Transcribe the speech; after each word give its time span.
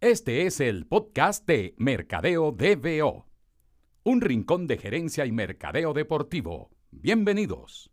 Este 0.00 0.46
es 0.46 0.60
el 0.60 0.86
podcast 0.86 1.46
de 1.46 1.74
Mercadeo 1.76 2.52
DBO, 2.52 3.26
un 4.02 4.22
rincón 4.22 4.66
de 4.66 4.78
gerencia 4.78 5.26
y 5.26 5.30
mercadeo 5.30 5.92
deportivo. 5.92 6.70
Bienvenidos. 6.90 7.90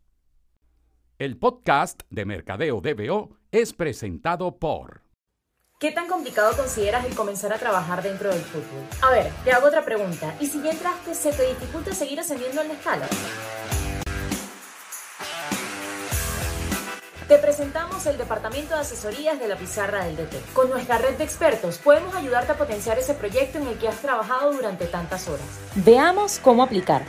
El 1.18 1.36
podcast 1.36 2.04
de 2.08 2.24
Mercadeo 2.24 2.80
DBO 2.80 3.36
es 3.52 3.74
presentado 3.74 4.58
por... 4.58 5.02
¿Qué 5.78 5.92
tan 5.92 6.08
complicado 6.08 6.56
consideras 6.56 7.04
el 7.04 7.14
comenzar 7.14 7.52
a 7.52 7.58
trabajar 7.58 8.02
dentro 8.02 8.30
del 8.30 8.40
fútbol? 8.40 8.86
A 9.02 9.10
ver, 9.10 9.30
te 9.44 9.52
hago 9.52 9.66
otra 9.66 9.84
pregunta. 9.84 10.34
¿Y 10.40 10.46
si 10.46 10.62
ya 10.62 10.70
entraste, 10.70 11.14
se 11.14 11.30
te 11.32 11.46
dificulta 11.46 11.92
seguir 11.92 12.20
ascendiendo 12.20 12.62
en 12.62 12.68
la 12.68 12.74
escala? 12.74 13.06
Te 17.28 17.36
presentamos 17.36 18.06
el 18.06 18.16
Departamento 18.16 18.74
de 18.74 18.80
Asesorías 18.80 19.38
de 19.38 19.48
la 19.48 19.56
Pizarra 19.56 20.02
del 20.06 20.16
DT. 20.16 20.54
Con 20.54 20.70
nuestra 20.70 20.96
red 20.96 21.18
de 21.18 21.24
expertos 21.24 21.76
podemos 21.76 22.14
ayudarte 22.14 22.52
a 22.52 22.56
potenciar 22.56 22.98
ese 22.98 23.12
proyecto 23.12 23.58
en 23.58 23.66
el 23.66 23.76
que 23.76 23.86
has 23.86 23.96
trabajado 23.96 24.50
durante 24.50 24.86
tantas 24.86 25.28
horas. 25.28 25.44
Veamos 25.74 26.38
cómo 26.38 26.62
aplicar. 26.62 27.02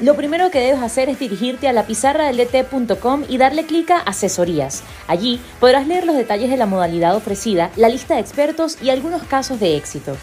Lo 0.00 0.16
primero 0.16 0.50
que 0.50 0.58
debes 0.58 0.82
hacer 0.82 1.08
es 1.08 1.20
dirigirte 1.20 1.68
a 1.68 1.72
la 1.72 1.84
dt.com 1.84 3.22
y 3.28 3.38
darle 3.38 3.64
clic 3.64 3.92
a 3.92 3.98
Asesorías. 3.98 4.82
Allí 5.06 5.40
podrás 5.60 5.86
leer 5.86 6.04
los 6.04 6.16
detalles 6.16 6.50
de 6.50 6.56
la 6.56 6.66
modalidad 6.66 7.14
ofrecida, 7.14 7.70
la 7.76 7.88
lista 7.88 8.14
de 8.14 8.22
expertos 8.22 8.76
y 8.82 8.90
algunos 8.90 9.22
casos 9.22 9.60
de 9.60 9.76
éxito. 9.76 10.16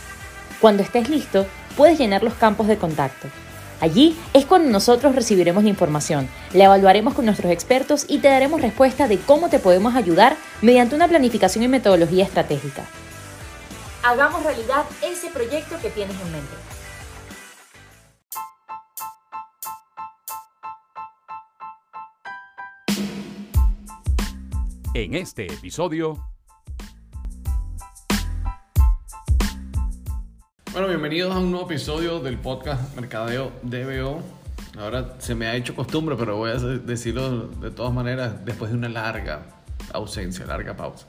Cuando 0.59 0.83
estés 0.83 1.07
listo, 1.07 1.45
puedes 1.77 1.97
llenar 1.97 2.21
los 2.21 2.33
campos 2.33 2.67
de 2.67 2.77
contacto. 2.77 3.29
Allí 3.79 4.17
es 4.33 4.45
cuando 4.45 4.69
nosotros 4.69 5.15
recibiremos 5.15 5.63
la 5.63 5.69
información, 5.69 6.27
la 6.53 6.65
evaluaremos 6.65 7.13
con 7.13 7.25
nuestros 7.25 7.51
expertos 7.51 8.05
y 8.07 8.19
te 8.19 8.27
daremos 8.27 8.61
respuesta 8.61 9.07
de 9.07 9.19
cómo 9.19 9.49
te 9.49 9.59
podemos 9.59 9.95
ayudar 9.95 10.35
mediante 10.61 10.95
una 10.95 11.07
planificación 11.07 11.63
y 11.63 11.67
metodología 11.67 12.23
estratégica. 12.23 12.85
Hagamos 14.03 14.43
realidad 14.43 14.85
ese 15.03 15.29
proyecto 15.29 15.75
que 15.81 15.89
tienes 15.89 16.15
en 16.21 16.31
mente. 16.31 16.55
En 24.93 25.13
este 25.13 25.45
episodio 25.45 26.17
Bueno, 30.77 30.89
bienvenidos 30.89 31.35
a 31.35 31.39
un 31.39 31.49
nuevo 31.49 31.65
episodio 31.65 32.19
del 32.19 32.37
podcast 32.37 32.95
Mercadeo 32.95 33.51
DBO. 33.63 34.21
Ahora 34.77 35.15
se 35.17 35.33
me 35.33 35.47
ha 35.47 35.55
hecho 35.55 35.73
costumbre, 35.73 36.15
pero 36.19 36.37
voy 36.37 36.51
a 36.51 36.53
decirlo 36.53 37.47
de 37.47 37.71
todas 37.71 37.91
maneras 37.91 38.45
después 38.45 38.69
de 38.69 38.77
una 38.77 38.87
larga 38.87 39.63
ausencia, 39.91 40.45
larga 40.45 40.77
pausa. 40.77 41.07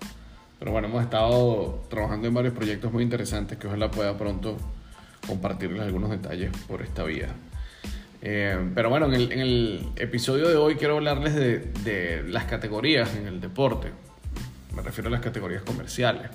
Pero 0.59 0.73
bueno, 0.73 0.89
hemos 0.89 1.03
estado 1.03 1.85
trabajando 1.91 2.29
en 2.29 2.33
varios 2.33 2.55
proyectos 2.55 2.91
muy 2.91 3.03
interesantes 3.03 3.59
que 3.59 3.67
ojalá 3.67 3.91
pueda 3.91 4.17
pronto 4.17 4.57
compartirles 5.27 5.83
algunos 5.83 6.09
detalles 6.09 6.51
por 6.67 6.81
esta 6.81 7.05
vía. 7.05 7.29
Eh, 8.23 8.71
pero 8.75 8.89
bueno, 8.89 9.05
en 9.13 9.39
el, 9.39 9.87
episodio 9.97 10.49
de 10.49 10.57
hoy 10.57 10.77
quiero 10.77 10.95
hablarles 10.95 11.35
de, 11.35 12.25
las 12.27 12.45
categorías 12.45 13.15
en 13.17 13.27
el 13.27 13.39
deporte. 13.39 13.93
Me 14.75 14.81
refiero 14.81 15.09
a 15.09 15.11
las 15.11 15.21
categorías 15.21 15.61
comerciales. 15.61 16.31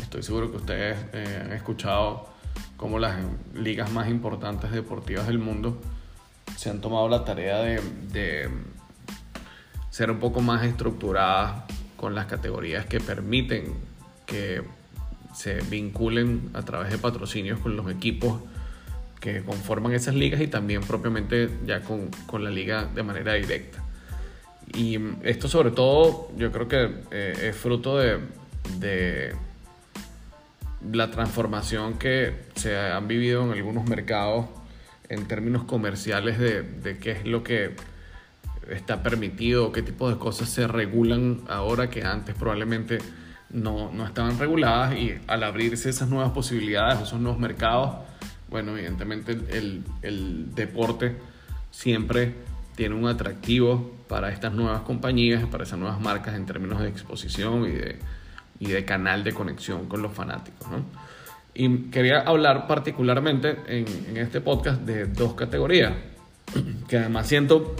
Estoy 0.00 0.24
seguro 0.24 0.50
que 0.50 0.56
ustedes 0.56 0.96
eh, 1.12 1.42
han 1.44 1.52
escuchado 1.52 2.34
como 2.76 2.98
las 2.98 3.16
ligas 3.54 3.90
más 3.90 4.08
importantes 4.08 4.70
deportivas 4.70 5.26
del 5.26 5.38
mundo 5.38 5.80
se 6.56 6.70
han 6.70 6.80
tomado 6.80 7.08
la 7.08 7.24
tarea 7.24 7.58
de, 7.60 8.48
ser 9.90 10.10
un 10.10 10.18
poco 10.18 10.40
más 10.40 10.64
estructuradas 10.64 11.64
con 11.96 12.14
las 12.14 12.26
categorías 12.26 12.86
que 12.86 13.00
permiten 13.00 13.74
que 14.26 14.62
se 15.34 15.60
vinculen 15.62 16.50
a 16.54 16.62
través 16.62 16.90
de 16.90 16.98
patrocinios 16.98 17.58
con 17.60 17.76
los 17.76 17.90
equipos 17.90 18.40
que 19.20 19.42
conforman 19.42 19.92
esas 19.92 20.14
ligas 20.14 20.40
y 20.40 20.46
también 20.46 20.82
propiamente 20.82 21.50
ya 21.64 21.80
con, 21.82 22.10
la 22.44 22.50
liga 22.50 22.84
de 22.86 23.02
manera 23.02 23.34
directa. 23.34 23.82
Y 24.74 24.98
esto 25.22 25.48
sobre 25.48 25.70
todo 25.70 26.30
yo 26.36 26.52
creo 26.52 26.68
que 26.68 27.02
eh, 27.10 27.48
es 27.50 27.56
fruto 27.56 27.98
de 27.98 29.34
la 30.92 31.10
transformación 31.10 31.98
que 31.98 32.34
se 32.54 32.76
han 32.76 33.08
vivido 33.08 33.44
en 33.44 33.52
algunos 33.52 33.88
mercados 33.88 34.46
en 35.08 35.26
términos 35.26 35.64
comerciales 35.64 36.38
de, 36.38 36.98
qué 37.00 37.12
es 37.12 37.24
lo 37.24 37.42
que 37.42 37.76
está 38.70 39.02
permitido, 39.02 39.72
qué 39.72 39.82
tipo 39.82 40.10
de 40.10 40.18
cosas 40.18 40.48
se 40.48 40.66
regulan 40.66 41.42
ahora 41.48 41.88
que 41.88 42.04
antes 42.04 42.34
probablemente 42.34 42.98
no, 43.50 43.90
estaban 44.04 44.38
reguladas 44.38 44.96
y 44.96 45.14
al 45.28 45.44
abrirse 45.44 45.88
esas 45.88 46.08
nuevas 46.08 46.32
posibilidades, 46.32 47.00
esos 47.00 47.20
nuevos 47.20 47.40
mercados, 47.40 47.96
bueno, 48.48 48.76
evidentemente 48.76 49.32
el, 49.32 49.84
el 50.02 50.54
deporte 50.54 51.16
siempre 51.70 52.34
tiene 52.74 52.94
un 52.94 53.06
atractivo 53.06 53.94
para 54.08 54.30
estas 54.30 54.52
nuevas 54.52 54.82
compañías, 54.82 55.46
para 55.46 55.64
esas 55.64 55.78
nuevas 55.78 56.00
marcas 56.00 56.34
en 56.34 56.46
términos 56.46 56.80
de 56.80 56.88
exposición 56.88 57.64
y 57.64 57.72
de, 57.72 57.98
y 58.58 58.68
de 58.68 58.84
canal 58.84 59.24
de 59.24 59.32
conexión 59.32 59.86
con 59.86 60.02
los 60.02 60.12
fanáticos. 60.12 60.68
¿no? 60.70 60.84
Y 61.54 61.90
quería 61.90 62.20
hablar 62.20 62.66
particularmente 62.66 63.56
en, 63.66 64.16
este 64.16 64.40
podcast 64.40 64.82
de 64.82 65.06
dos 65.06 65.34
categorías, 65.34 65.94
que 66.88 66.98
además 66.98 67.26
siento 67.26 67.74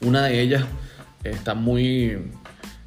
una 0.00 0.24
de 0.24 0.40
ellas 0.40 0.64
está 1.24 1.54
muy 1.54 2.18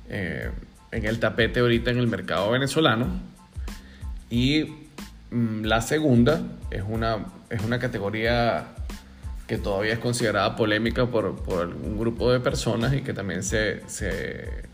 eh, 0.09 0.51
en 0.91 1.05
el 1.05 1.19
tapete 1.19 1.59
ahorita 1.59 1.91
en 1.91 1.99
el 1.99 2.07
mercado 2.07 2.51
venezolano 2.51 3.07
y 4.29 4.65
mm, 5.31 5.63
la 5.63 5.81
segunda 5.81 6.41
es 6.71 6.83
una, 6.87 7.25
es 7.49 7.63
una 7.63 7.79
categoría 7.79 8.67
que 9.47 9.57
todavía 9.57 9.93
es 9.93 9.99
considerada 9.99 10.55
polémica 10.55 11.05
por, 11.05 11.35
por 11.35 11.67
un 11.67 11.99
grupo 11.99 12.31
de 12.31 12.39
personas 12.39 12.93
y 12.93 13.01
que 13.01 13.13
también 13.13 13.43
se, 13.43 13.87
se 13.87 14.72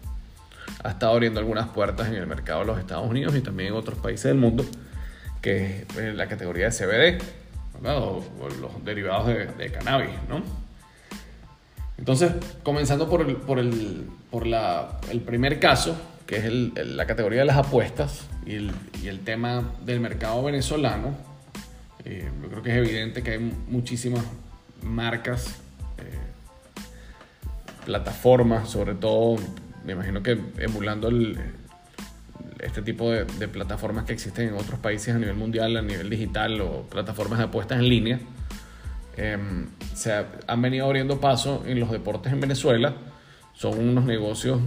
ha 0.84 0.90
estado 0.90 1.14
abriendo 1.14 1.40
algunas 1.40 1.68
puertas 1.70 2.08
en 2.08 2.16
el 2.16 2.28
mercado 2.28 2.62
de 2.62 2.66
los 2.66 2.80
Estados 2.80 3.10
Unidos 3.10 3.36
y 3.36 3.42
también 3.42 3.70
en 3.70 3.76
otros 3.76 4.00
países 4.00 4.26
del 4.26 4.38
mundo, 4.38 4.66
que 5.42 5.86
es 5.98 6.16
la 6.16 6.28
categoría 6.28 6.70
de 6.70 6.72
CBD, 6.72 7.24
o, 7.86 8.24
los 8.62 8.84
derivados 8.84 9.28
de, 9.28 9.72
cannabis, 9.72 10.16
¿no? 10.28 10.42
Entonces, 11.98 12.32
comenzando 12.64 13.10
por 13.10 13.22
el, 13.22 13.36
por 13.36 13.60
el, 13.60 14.06
por 14.32 14.48
la, 14.48 15.00
el 15.12 15.22
primer 15.22 15.60
caso, 15.60 15.98
que 16.26 16.38
es 16.38 16.46
el, 16.46 16.74
la 16.96 17.06
categoría 17.06 17.40
de 17.40 17.46
las 17.46 17.58
apuestas 17.58 18.28
y 18.46 18.56
el, 18.56 18.72
y 19.02 19.10
tema 19.18 19.64
del 19.84 20.00
mercado 20.00 20.44
venezolano, 20.44 21.14
eh, 22.06 22.30
yo 22.42 22.50
creo 22.50 22.64
que 22.64 22.70
es 22.70 22.78
evidente 22.78 23.22
que 23.22 23.32
hay 23.32 23.40
muchísimas 23.40 24.24
marcas, 24.82 25.56
eh, 25.98 26.18
plataformas, 27.86 28.70
sobre 28.70 28.94
todo 28.96 29.38
me 29.86 29.94
imagino 29.94 30.22
que 30.22 30.40
emulando 30.58 31.10
este 32.60 32.82
tipo 32.82 33.12
de, 33.12 33.48
plataformas 33.48 34.06
que 34.06 34.14
existen 34.14 34.50
en 34.50 34.56
otros 34.56 34.80
países 34.80 35.16
a 35.16 35.20
nivel 35.20 35.36
mundial, 35.36 35.78
a 35.78 35.82
nivel 35.82 36.10
digital 36.10 36.60
o 36.62 36.84
plataformas 36.84 37.40
de 37.40 37.46
apuestas 37.46 37.80
en 37.80 37.90
línea, 37.90 38.20
em, 39.18 39.68
se 39.94 40.26
han 40.48 40.62
venido 40.62 40.86
abriendo 40.86 41.20
paso 41.20 41.64
en 41.66 41.80
los 41.80 41.92
deportes 41.92 42.32
en 42.32 42.40
Venezuela. 42.40 42.94
Son 43.54 43.78
unos 43.78 44.06
negocios, 44.06 44.60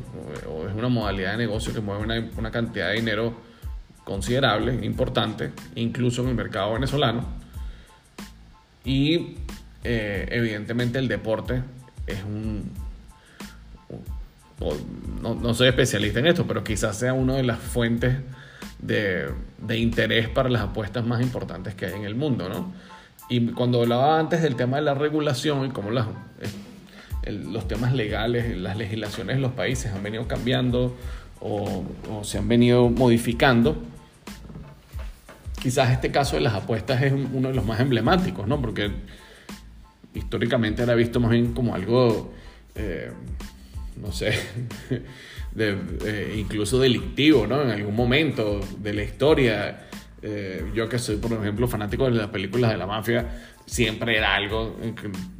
o 0.49 0.69
es 0.69 0.75
una 0.75 0.89
modalidad 0.89 1.33
de 1.33 1.39
negocio 1.39 1.73
que 1.73 1.81
mueve 1.81 2.31
una, 2.37 2.51
cantidad 2.51 2.89
de 2.89 2.95
dinero 2.97 3.35
considerable, 4.05 4.85
importante, 4.85 5.53
incluso 5.77 6.23
en 6.23 6.29
el 6.29 6.35
mercado 6.35 6.75
venezolano. 6.75 7.25
Y 8.85 9.37
eh, 9.85 10.29
evidentemente 10.31 10.99
el 10.99 11.09
deporte 11.09 11.63
es 12.07 12.23
un, 12.25 12.71
no, 15.23 15.55
soy 15.55 15.69
especialista 15.69 16.19
en 16.19 16.27
esto, 16.27 16.47
pero 16.47 16.65
quizás 16.65 16.97
sea 16.97 17.15
una 17.15 17.37
de 17.37 17.45
las 17.45 17.59
fuentes 17.59 18.17
de, 18.81 19.33
interés 19.77 20.29
para 20.29 20.49
las 20.49 20.63
apuestas 20.63 21.05
más 21.05 21.23
importantes 21.23 21.75
que 21.75 21.87
hay 21.87 21.95
en 21.95 22.05
el 22.05 22.15
mundo, 22.15 22.49
¿no? 22.49 22.73
Y 23.29 23.47
cuando 23.53 23.81
hablaba 23.81 24.19
antes 24.19 24.43
del 24.43 24.57
tema 24.57 24.77
de 24.77 24.83
la 24.83 24.95
regulación 24.95 25.67
y 25.67 25.71
cómo 25.71 25.91
las, 25.91 26.07
los 27.27 27.69
temas 27.69 27.95
legales, 27.95 28.57
las 28.59 28.77
legislaciones 28.77 29.37
de 29.37 29.43
los 29.43 29.53
países 29.53 29.93
han 29.93 30.03
venido 30.03 30.27
cambiando 30.27 30.97
o, 31.41 31.85
se 32.25 32.39
han 32.39 32.49
venido 32.49 32.91
modificando, 32.91 33.77
quizás 35.61 35.91
este 35.93 36.11
caso 36.11 36.37
de 36.37 36.43
las 36.43 36.55
apuestas 36.55 37.03
es 37.03 37.13
uno 37.13 37.49
de 37.49 37.55
los 37.55 37.65
más 37.65 37.81
emblemáticos, 37.81 38.47
¿no? 38.47 38.61
Porque 38.61 38.91
históricamente 40.15 40.83
era 40.83 40.95
visto 40.95 41.21
más 41.21 41.31
bien 41.31 41.55
como 41.55 41.75
algo... 41.75 42.33
Eh, 42.75 43.13
no 43.97 44.13
sé, 44.13 44.33
incluso 46.37 46.79
delictivo, 46.79 47.47
¿no? 47.47 47.63
En 47.63 47.71
algún 47.71 47.95
momento 47.95 48.61
de 48.79 48.95
la 48.95 49.03
historia, 49.03 49.89
Eh, 50.25 50.71
yo 50.73 50.89
que 50.89 51.01
soy, 51.01 51.17
por 51.17 51.33
ejemplo, 51.33 51.67
fanático 51.67 52.05
de 52.05 52.13
las 52.13 52.29
películas 52.29 52.71
de 52.71 52.77
la 52.77 52.87
mafia, 52.87 53.27
siempre 53.67 54.17
era 54.17 54.37
algo, 54.37 54.77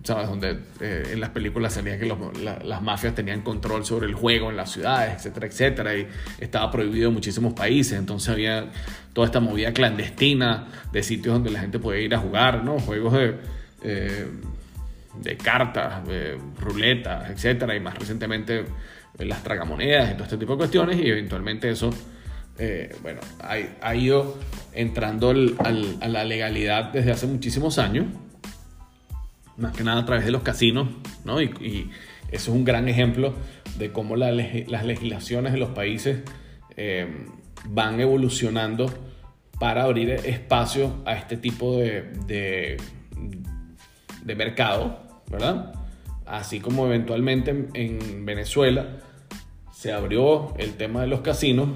¿sabes? 0.03 0.29
Donde 0.29 0.59
eh, 0.81 1.11
en 1.13 1.21
las 1.21 1.31
películas 1.31 1.75
salía 1.75 1.97
que 1.99 2.07
las 2.07 2.83
mafias 2.83 3.15
tenían 3.15 3.43
control 3.43 3.85
sobre 3.85 4.07
el 4.09 4.15
juego 4.15 4.51
en 4.51 4.57
las 4.57 4.73
ciudades, 4.73 5.15
etcétera, 5.15 5.47
etcétera, 5.47 5.97
y 5.97 6.09
estaba 6.41 6.69
prohibido 6.73 7.09
en 7.09 7.15
muchísimos 7.15 7.53
países, 7.55 7.97
entonces 7.97 8.29
había 8.31 8.73
toda 9.13 9.27
esta 9.27 9.39
movida 9.39 9.73
clandestina 9.73 10.67
de 10.93 11.03
sitios 11.05 11.35
donde 11.35 11.51
la 11.51 11.61
gente 11.61 11.79
podía 11.79 12.01
ir 12.01 12.15
a 12.17 12.19
jugar, 12.19 12.65
¿no? 12.65 12.81
Juegos 12.81 13.13
de, 13.13 13.37
eh, 13.85 14.27
de 15.21 15.37
cartas, 15.37 16.07
de 16.07 16.39
ruletas, 16.59 17.31
etcétera, 17.31 17.75
y 17.77 17.81
más 17.81 17.99
recientemente 17.99 18.65
las 19.19 19.43
tragamonedas 19.43 20.11
y 20.11 20.15
todo 20.15 20.25
este 20.25 20.39
tipo 20.39 20.53
de 20.53 20.59
cuestiones, 20.59 20.99
y 20.99 21.09
eventualmente 21.09 21.71
eso 21.71 21.91
eh, 22.59 22.95
bueno, 23.03 23.21
ha, 23.81 23.95
ido 23.95 24.39
entrando 24.75 25.31
a 25.31 26.09
la 26.09 26.25
legalidad 26.25 26.93
desde 26.93 27.11
hace 27.11 27.27
muchísimos 27.27 27.79
años, 27.79 28.07
más 29.57 29.75
que 29.75 29.85
nada 29.85 30.03
a 30.03 30.07
través 30.07 30.25
de 30.25 30.31
los 30.31 30.43
casinos, 30.43 30.89
¿no? 31.25 31.41
Y, 31.41 31.91
eso 32.31 32.51
es 32.51 32.57
un 32.57 32.65
gran 32.65 32.89
ejemplo 32.89 33.35
de 33.77 33.93
cómo 33.93 34.17
las 34.17 34.35
legislaciones 34.35 35.53
de 35.53 35.59
los 35.59 35.69
países 35.71 36.21
eh, 36.79 37.27
van 37.67 38.01
evolucionando 38.01 38.91
para 39.61 39.83
abrir 39.83 40.11
espacio 40.11 41.03
a 41.05 41.13
este 41.13 41.37
tipo 41.37 41.77
de, 41.77 42.79
de 44.23 44.35
mercado, 44.35 44.99
¿verdad? 45.31 45.75
Así 46.27 46.61
como 46.61 46.87
eventualmente 46.87 47.69
en 47.75 48.25
Venezuela 48.25 48.99
se 49.73 49.93
abrió 49.93 50.55
el 50.59 50.75
tema 50.75 51.01
de 51.03 51.09
los 51.09 51.21
casinos, 51.21 51.71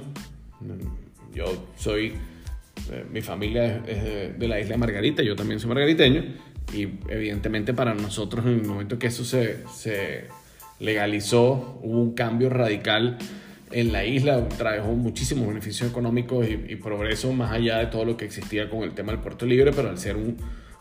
yo 1.35 1.45
soy, 1.77 2.13
eh, 2.91 3.05
mi 3.11 3.21
familia 3.21 3.83
es, 3.87 4.39
de, 4.39 4.49
la 4.49 4.61
isla 4.61 4.73
de 4.73 4.79
Margarita, 4.79 5.23
yo 5.23 5.35
también 5.35 5.59
soy 5.59 5.69
margariteño, 5.69 6.25
y 6.73 6.83
evidentemente 7.09 7.75
para 7.75 7.95
nosotros 7.95 8.47
en 8.47 8.53
el 8.53 8.65
momento 8.65 8.99
que 8.99 9.09
eso 9.09 9.25
se, 9.25 9.67
se 9.69 10.29
legalizó, 10.79 11.81
hubo 11.83 12.01
un 12.01 12.15
cambio 12.15 12.49
radical 12.49 13.19
en 13.73 13.93
la 13.93 14.05
isla, 14.05 14.49
trajo 14.49 14.93
muchísimos 14.93 15.49
beneficios 15.49 15.91
económicos 15.91 16.47
y, 16.49 16.77
progreso 16.77 17.33
más 17.33 17.53
allá 17.53 17.79
de 17.79 17.87
todo 17.87 18.05
lo 18.05 18.17
que 18.17 18.25
existía 18.25 18.71
con 18.71 18.83
el 18.83 18.93
tema 18.93 19.13
del 19.13 19.21
puerto 19.21 19.47
libre, 19.47 19.73
pero 19.73 19.89
al 19.89 19.99
ser 19.99 20.17
un, 20.17 20.37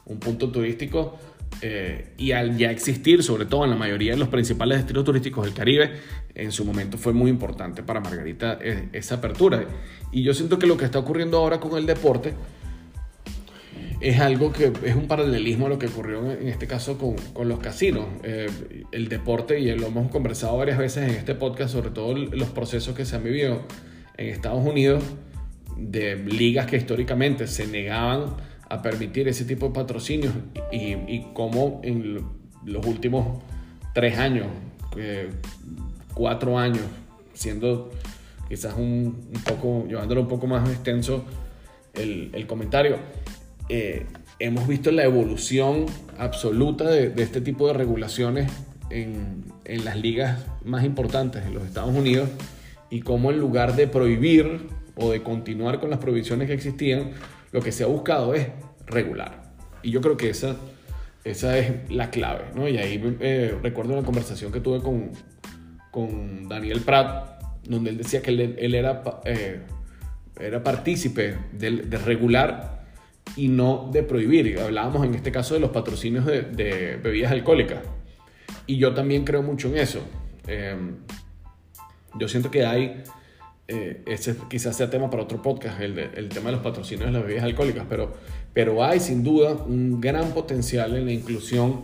un 0.06 0.19
punto 0.19 0.51
turístico, 0.51 1.18
eh, 1.62 2.13
y 2.18 2.31
al 2.31 2.57
ya 2.57 2.72
existir, 2.72 3.24
sobre 3.24 3.46
todo 3.46 3.63
en 3.63 3.72
la 3.72 3.75
mayoría 3.75 4.12
de 4.12 4.18
los 4.18 4.28
principales 4.28 4.80
destinos 4.80 5.04
turísticos 5.04 5.46
del 5.46 5.54
Caribe, 5.54 5.92
en 6.34 6.52
su 6.52 6.66
momento 6.66 6.98
fue 6.98 7.13
muy 7.13 7.30
importante 7.30 7.84
para 7.84 8.00
Margarita 8.00 8.60
eh, 8.62 8.90
esa 8.94 9.16
apertura. 9.16 9.66
Y 10.12 10.24
yo 10.24 10.34
siento 10.34 10.60
que 10.60 10.68
lo 10.68 10.78
que 10.78 10.86
está 10.86 11.00
ocurriendo 11.00 11.38
ahora 11.38 11.60
con 11.60 11.78
el 11.78 11.86
deporte 11.86 12.34
es 14.02 14.19
algo 14.19 14.52
que 14.52 14.72
es 14.84 14.96
un 14.96 15.07
paralelismo 15.07 15.68
a 15.68 15.69
lo 15.69 15.80
que 15.80 15.88
ocurrió 15.88 16.31
en 16.31 16.48
este 16.48 16.68
caso 16.68 16.98
con, 16.98 17.16
con 17.34 17.48
los 17.48 17.60
casinos. 17.60 18.06
Eh, 18.24 18.48
el 18.92 19.10
deporte, 19.10 19.60
y 19.60 19.74
lo 19.75 19.88
hemos 19.88 20.12
conversado 20.12 20.57
varias 20.57 20.78
veces 20.78 21.10
en 21.10 21.16
este 21.16 21.36
podcast, 21.36 21.74
sobre 21.74 21.90
todo 21.90 22.13
los 22.16 22.50
procesos 22.50 22.96
que 22.96 23.06
se 23.06 23.16
han 23.16 23.24
vivido 23.24 23.63
en 24.18 24.30
Estados 24.30 24.66
Unidos 24.66 25.04
de 25.78 26.16
ligas 26.16 26.68
que 26.68 26.78
históricamente 26.78 27.48
se 27.48 27.68
negaban 27.68 28.36
a 28.69 28.81
permitir 28.81 29.27
ese 29.27 29.45
tipo 29.45 29.67
de 29.67 29.73
patrocinios 29.73 30.33
y, 30.71 30.94
y 30.94 31.27
cómo 31.33 31.81
en 31.83 32.21
los 32.65 32.85
últimos 32.85 33.44
tres 33.94 34.17
años, 34.17 34.47
cuatro 36.13 36.57
años, 36.57 36.83
siendo 37.33 37.91
quizás 38.50 38.75
un, 38.77 39.31
poco, 39.45 39.85
llevándolo 39.88 40.21
un 40.21 40.27
poco 40.27 40.47
más 40.47 40.69
extenso 40.69 41.23
el, 41.94 42.29
el 42.33 42.45
comentario, 42.47 42.97
eh, 43.69 44.06
hemos 44.39 44.68
visto 44.68 44.91
la 44.91 45.03
evolución 45.03 45.85
absoluta 46.18 46.89
de, 46.89 47.09
de 47.09 47.23
este 47.23 47.41
tipo 47.41 47.68
de 47.68 47.73
regulaciones 47.73 48.51
en, 48.89 49.45
en, 49.63 49.85
las 49.85 49.97
ligas 49.97 50.45
más 50.63 50.83
importantes 50.83 51.45
en 51.45 51.53
los 51.53 51.63
Estados 51.63 51.95
Unidos 51.95 52.29
y 52.89 53.01
cómo 53.01 53.31
en 53.31 53.39
lugar 53.39 53.75
de 53.75 53.88
prohibir 53.88 54.68
o 54.95 55.11
de 55.11 55.23
continuar 55.23 55.79
con 55.79 55.89
las 55.89 56.00
prohibiciones 56.00 56.47
que 56.47 56.53
existían, 56.53 57.11
lo 57.56 57.62
que 57.62 57.72
se 57.72 57.86
ha 57.86 57.88
buscado 57.88 58.34
es 58.34 58.50
regular. 58.86 59.54
Y 59.81 59.90
yo 59.90 60.02
creo 60.02 60.18
que 60.18 60.30
esa, 60.30 60.57
esa 61.24 61.57
es 61.57 61.90
la 61.90 62.10
clave, 62.10 62.44
¿no? 62.54 62.68
Y 62.68 62.78
ahí 62.78 63.02
eh, 63.22 63.57
recuerdo 63.63 63.94
una 63.94 64.04
conversación 64.04 64.52
que 64.52 64.60
tuve 64.60 64.81
con, 64.81 65.12
con 65.90 66.50
Daniel 66.50 66.81
Pratt, 66.81 67.42
donde 67.63 67.92
él 67.92 67.98
decía 67.98 68.22
que 68.22 68.31
él, 68.31 68.75
era, 68.75 69.02
eh, 69.24 69.62
era 70.38 70.62
partícipe 70.66 71.38
de, 71.54 71.98
regular 72.04 72.84
y 73.38 73.48
no 73.48 73.90
de 73.90 74.04
prohibir. 74.04 74.60
Hablábamos 74.60 75.06
en 75.06 75.16
este 75.16 75.31
caso 75.31 75.54
de 75.54 75.62
los 75.62 75.69
patrocinios 75.69 76.25
de, 76.25 76.42
de 76.42 76.98
bebidas 76.98 77.31
alcohólicas. 77.31 77.80
Y 78.68 78.75
yo 78.80 78.94
también 78.94 79.24
creo 79.24 79.44
mucho 79.44 79.69
en 79.69 79.78
eso. 79.78 80.02
Eh, 80.46 80.75
yo 82.19 82.28
siento 82.28 82.52
que 82.52 82.66
hay 82.66 83.02
eh, 83.67 84.03
ese 84.06 84.35
quizás 84.47 84.77
sea 84.77 84.91
tema 84.91 85.09
para 85.09 85.23
otro 85.23 85.41
podcast, 85.41 85.81
el, 85.81 86.29
tema 86.29 86.47
de 86.47 86.51
los 86.51 86.62
patrocinios 86.62 87.07
de 87.07 87.12
las 87.12 87.23
bebidas 87.23 87.45
alcohólicas, 87.45 87.85
pero, 87.89 88.13
pero 88.53 88.83
hay 88.83 89.00
sin 89.00 89.23
duda 89.23 89.53
un 89.53 90.00
gran 90.00 90.33
potencial 90.33 90.95
en 90.95 91.06
la 91.06 91.12
inclusión 91.12 91.81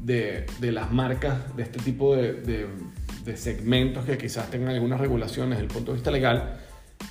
de, 0.00 0.46
de 0.58 0.72
las 0.72 0.90
marcas 0.90 1.56
de 1.56 1.62
este 1.62 1.78
tipo 1.78 2.16
de, 2.16 2.32
de, 2.32 3.36
segmentos 3.36 4.04
que 4.04 4.18
quizás 4.18 4.50
tengan 4.50 4.74
algunas 4.74 5.00
regulaciones 5.00 5.50
desde 5.50 5.68
el 5.68 5.72
punto 5.72 5.92
de 5.92 5.98
vista 5.98 6.10
legal, 6.10 6.58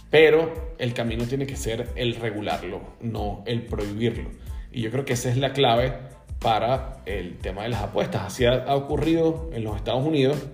pero 0.10 0.76
el 0.80 0.94
camino 0.94 1.24
tiene 1.24 1.48
que 1.48 1.56
ser 1.56 1.88
el 1.96 2.16
regularlo, 2.16 2.82
no 3.00 3.42
el 3.46 3.62
prohibirlo. 3.62 4.32
Y 4.74 4.82
yo 4.82 4.92
creo 4.92 5.06
que 5.06 5.14
esa 5.14 5.30
es 5.30 5.38
la 5.38 5.54
clave 5.54 5.94
para 6.40 7.04
el 7.06 7.38
tema 7.38 7.64
de 7.64 7.70
las 7.70 7.84
apuestas. 7.84 8.24
Así 8.24 8.46
ha 8.46 8.76
ocurrido 8.76 9.50
en 9.54 9.64
los 9.64 9.78
Estados 9.78 10.06
Unidos 10.06 10.46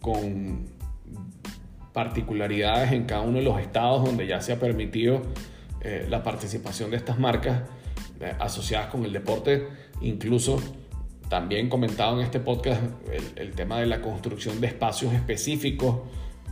con 0.00 0.69
particularidades 1.92 2.92
en 2.92 3.04
cada 3.04 3.22
uno 3.22 3.38
de 3.38 3.44
los 3.44 3.60
estados 3.60 4.04
donde 4.04 4.26
ya 4.26 4.40
se 4.40 4.52
ha 4.52 4.58
permitido 4.58 5.22
eh, 5.80 6.06
la 6.08 6.22
participación 6.22 6.90
de 6.90 6.96
estas 6.96 7.18
marcas 7.18 7.62
eh, 8.20 8.34
asociadas 8.38 8.88
con 8.88 9.04
el 9.04 9.12
deporte, 9.12 9.66
incluso 10.00 10.60
también 11.28 11.68
comentado 11.68 12.18
en 12.18 12.24
este 12.24 12.40
podcast 12.40 12.82
el, 13.36 13.52
tema 13.52 13.78
de 13.78 13.86
la 13.86 14.02
construcción 14.02 14.60
de 14.60 14.66
espacios 14.66 15.12
específicos 15.14 16.00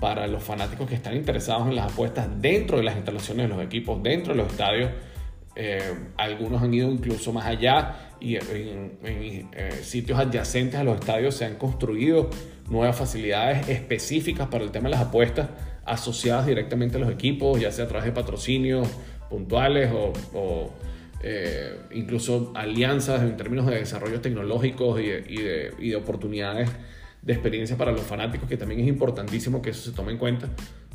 para 0.01 0.29
los 0.29 0.43
fanáticos 0.43 0.89
que 0.89 0.95
están 0.95 1.17
interesados 1.17 1.67
en 1.67 1.75
las 1.75 1.93
apuestas 1.93 2.29
dentro 2.41 2.79
de 2.79 2.85
las 2.85 2.97
instalaciones 2.97 3.49
de 3.49 3.55
los 3.55 3.65
equipos, 3.65 4.01
dentro 4.03 4.33
de 4.33 4.43
los 4.43 4.53
estadios. 4.53 4.93
Eh, 5.57 5.93
algunos 6.17 6.63
han 6.63 6.73
ido 6.73 6.89
incluso 6.91 7.33
más 7.33 7.45
allá 7.45 8.08
y 8.21 8.37
en, 8.37 8.99
en 9.03 9.85
sitios 9.85 10.19
adyacentes 10.19 10.79
a 10.79 10.85
los 10.85 10.99
estadios 10.99 11.35
se 11.35 11.45
han 11.45 11.57
construido 11.57 12.31
nuevas 12.71 12.97
facilidades 12.97 13.69
específicas 13.69 14.49
para 14.49 14.65
el 14.65 14.71
tema 14.71 14.89
de 14.89 14.97
las 14.97 15.07
apuestas 15.07 15.49
asociadas 15.85 16.47
directamente 16.47 16.97
a 16.97 17.01
los 17.01 17.11
equipos, 17.11 17.61
ya 17.61 17.73
sea 17.73 17.87
a 17.87 17.89
través 17.89 18.07
de 18.07 18.13
patrocinios 18.13 18.89
puntuales 19.31 19.91
o, 19.93 20.71
eh, 21.23 21.77
incluso 21.93 22.53
alianzas 22.55 23.23
en 23.23 23.37
términos 23.37 23.67
de 23.67 23.77
desarrollos 23.77 24.23
tecnológicos 24.23 25.01
y 25.01 25.07
de, 25.07 25.75
y 25.79 25.89
de, 25.91 25.97
oportunidades 25.97 26.71
de 27.23 27.33
experiencia 27.33 27.77
para 27.77 27.91
los 27.91 28.03
fanáticos, 28.03 28.49
que 28.49 28.57
también 28.57 28.81
es 28.81 28.87
importantísimo 28.87 29.61
que 29.61 29.71
eso 29.71 29.91
se 29.91 29.97
tome 29.97 30.13
en 30.13 30.19
cuenta. 30.19 30.49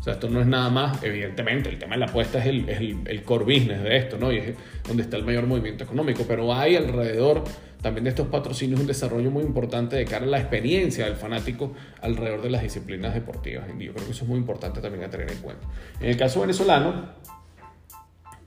O 0.03 0.05
sea, 0.05 0.13
esto 0.15 0.29
no 0.29 0.41
es 0.41 0.47
nada 0.47 0.69
más, 0.69 1.01
evidentemente, 1.01 1.69
el 1.69 1.79
tema 1.79 1.93
de 1.93 1.99
la 1.99 2.07
apuesta 2.07 2.39
es 2.39 2.47
el, 2.47 2.67
el, 2.67 2.97
el 3.05 3.23
core 3.23 3.45
business 3.45 3.81
de 3.81 3.95
esto, 3.95 4.17
¿no? 4.17 4.33
Y 4.33 4.37
es 4.37 4.53
donde 4.85 5.01
está 5.01 5.15
el 5.15 5.23
mayor 5.23 5.47
movimiento 5.47 5.85
económico, 5.85 6.25
pero 6.27 6.53
hay 6.53 6.75
alrededor 6.75 7.45
también 7.81 8.03
de 8.03 8.09
estos 8.09 8.27
patrocinios 8.27 8.81
un 8.81 8.85
desarrollo 8.85 9.31
muy 9.31 9.45
importante 9.45 9.95
de 9.95 10.03
cara 10.03 10.25
a 10.25 10.27
la 10.27 10.39
experiencia 10.39 11.05
del 11.05 11.15
fanático 11.15 11.71
alrededor 12.01 12.41
de 12.41 12.49
las 12.49 12.63
disciplinas 12.63 13.13
deportivas. 13.13 13.65
Y 13.79 13.85
yo 13.85 13.93
creo 13.93 14.05
que 14.05 14.11
eso 14.11 14.25
es 14.25 14.29
muy 14.29 14.39
importante 14.39 14.81
también 14.81 15.05
a 15.05 15.09
tener 15.09 15.31
en 15.31 15.37
cuenta. 15.37 15.65
En 16.01 16.09
el 16.09 16.17
caso 16.17 16.41
venezolano, 16.41 17.11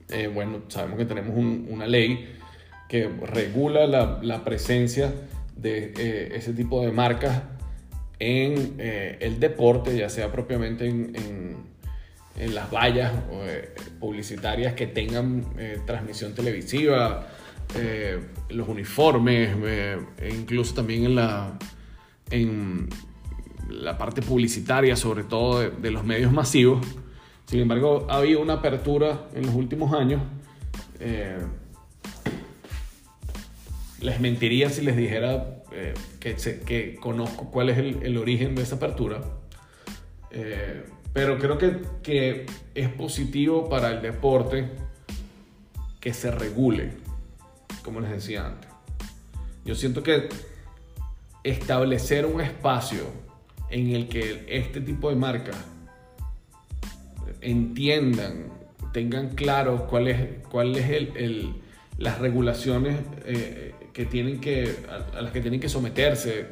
eh, 0.09 0.27
bueno, 0.27 0.61
sabemos 0.67 0.99
que 0.99 1.05
tenemos 1.05 1.35
una 1.35 1.87
ley 1.87 2.35
que 2.87 3.07
regula 3.07 3.87
la, 3.87 4.19
la 4.21 4.43
presencia 4.43 5.11
de 5.55 5.91
eh, 5.97 6.33
ese 6.35 6.53
tipo 6.53 6.85
de 6.85 6.91
marcas 6.91 7.41
en 8.19 8.75
eh, 8.79 9.17
el 9.21 9.39
deporte, 9.39 9.95
ya 9.97 10.09
sea 10.09 10.31
propiamente 10.31 10.87
en, 10.87 11.15
en, 11.15 11.77
las 12.53 12.71
vallas 12.71 13.13
publicitarias 13.99 14.75
que 14.75 14.85
tengan 14.85 15.43
transmisión 15.87 16.35
televisiva, 16.35 17.27
eh, 17.75 18.19
los 18.49 18.67
uniformes, 18.69 19.55
eh, 19.65 19.99
e 20.17 20.29
incluso 20.29 20.73
también 20.73 21.03
en 21.03 21.15
la, 21.15 21.57
en 22.29 22.87
la 23.69 23.97
parte 23.97 24.21
publicitaria, 24.21 24.95
sobre 24.95 25.25
todo 25.25 25.69
de, 25.69 25.91
los 25.91 26.05
medios 26.05 26.31
masivos. 26.31 26.85
Sin 27.45 27.59
embargo, 27.59 28.07
ha 28.09 28.17
habido 28.17 28.41
una 28.41 28.53
apertura 28.53 29.27
en 29.33 29.45
los 29.45 29.55
últimos 29.55 29.93
años. 29.93 30.21
Eh, 33.99 34.05
les 34.05 34.19
mentiría 34.19 34.69
si 34.69 34.81
les 34.81 34.95
dijera 34.95 35.63
que, 36.19 36.35
que, 36.65 36.95
conozco 36.99 37.51
cuál 37.51 37.69
es 37.69 37.77
el, 37.77 38.17
origen 38.17 38.55
de 38.55 38.63
esa 38.63 38.75
apertura. 38.75 39.21
pero 41.13 41.37
creo 41.39 41.57
que, 41.57 42.45
es 42.75 42.89
positivo 42.89 43.69
para 43.69 43.91
el 43.91 44.01
deporte 44.01 44.69
que 45.99 46.13
se 46.13 46.31
regule, 46.31 46.91
como 47.83 48.01
les 48.01 48.11
decía 48.11 48.45
antes. 48.45 48.69
Yo 49.65 49.75
siento 49.75 50.03
que 50.03 50.29
establecer 51.43 52.25
un 52.25 52.41
espacio 52.41 53.03
en 53.69 53.93
el 53.93 54.07
que 54.07 54.45
este 54.47 54.81
tipo 54.81 55.09
de 55.09 55.15
marcas 55.15 55.57
entiendan, 57.41 58.45
tengan 58.93 59.29
claro 59.29 59.87
cuál 59.87 60.07
es, 60.07 60.45
cuál 60.49 60.75
es 60.75 60.89
el, 60.89 61.53
las 61.97 62.19
regulaciones 62.19 62.99
eh, 63.25 63.73
que 63.97 64.05
tienen 64.05 64.39
que, 64.39 64.85
a, 65.15 65.21
las 65.23 65.31
que 65.31 65.41
tienen 65.41 65.59
que 65.59 65.67
someterse, 65.67 66.45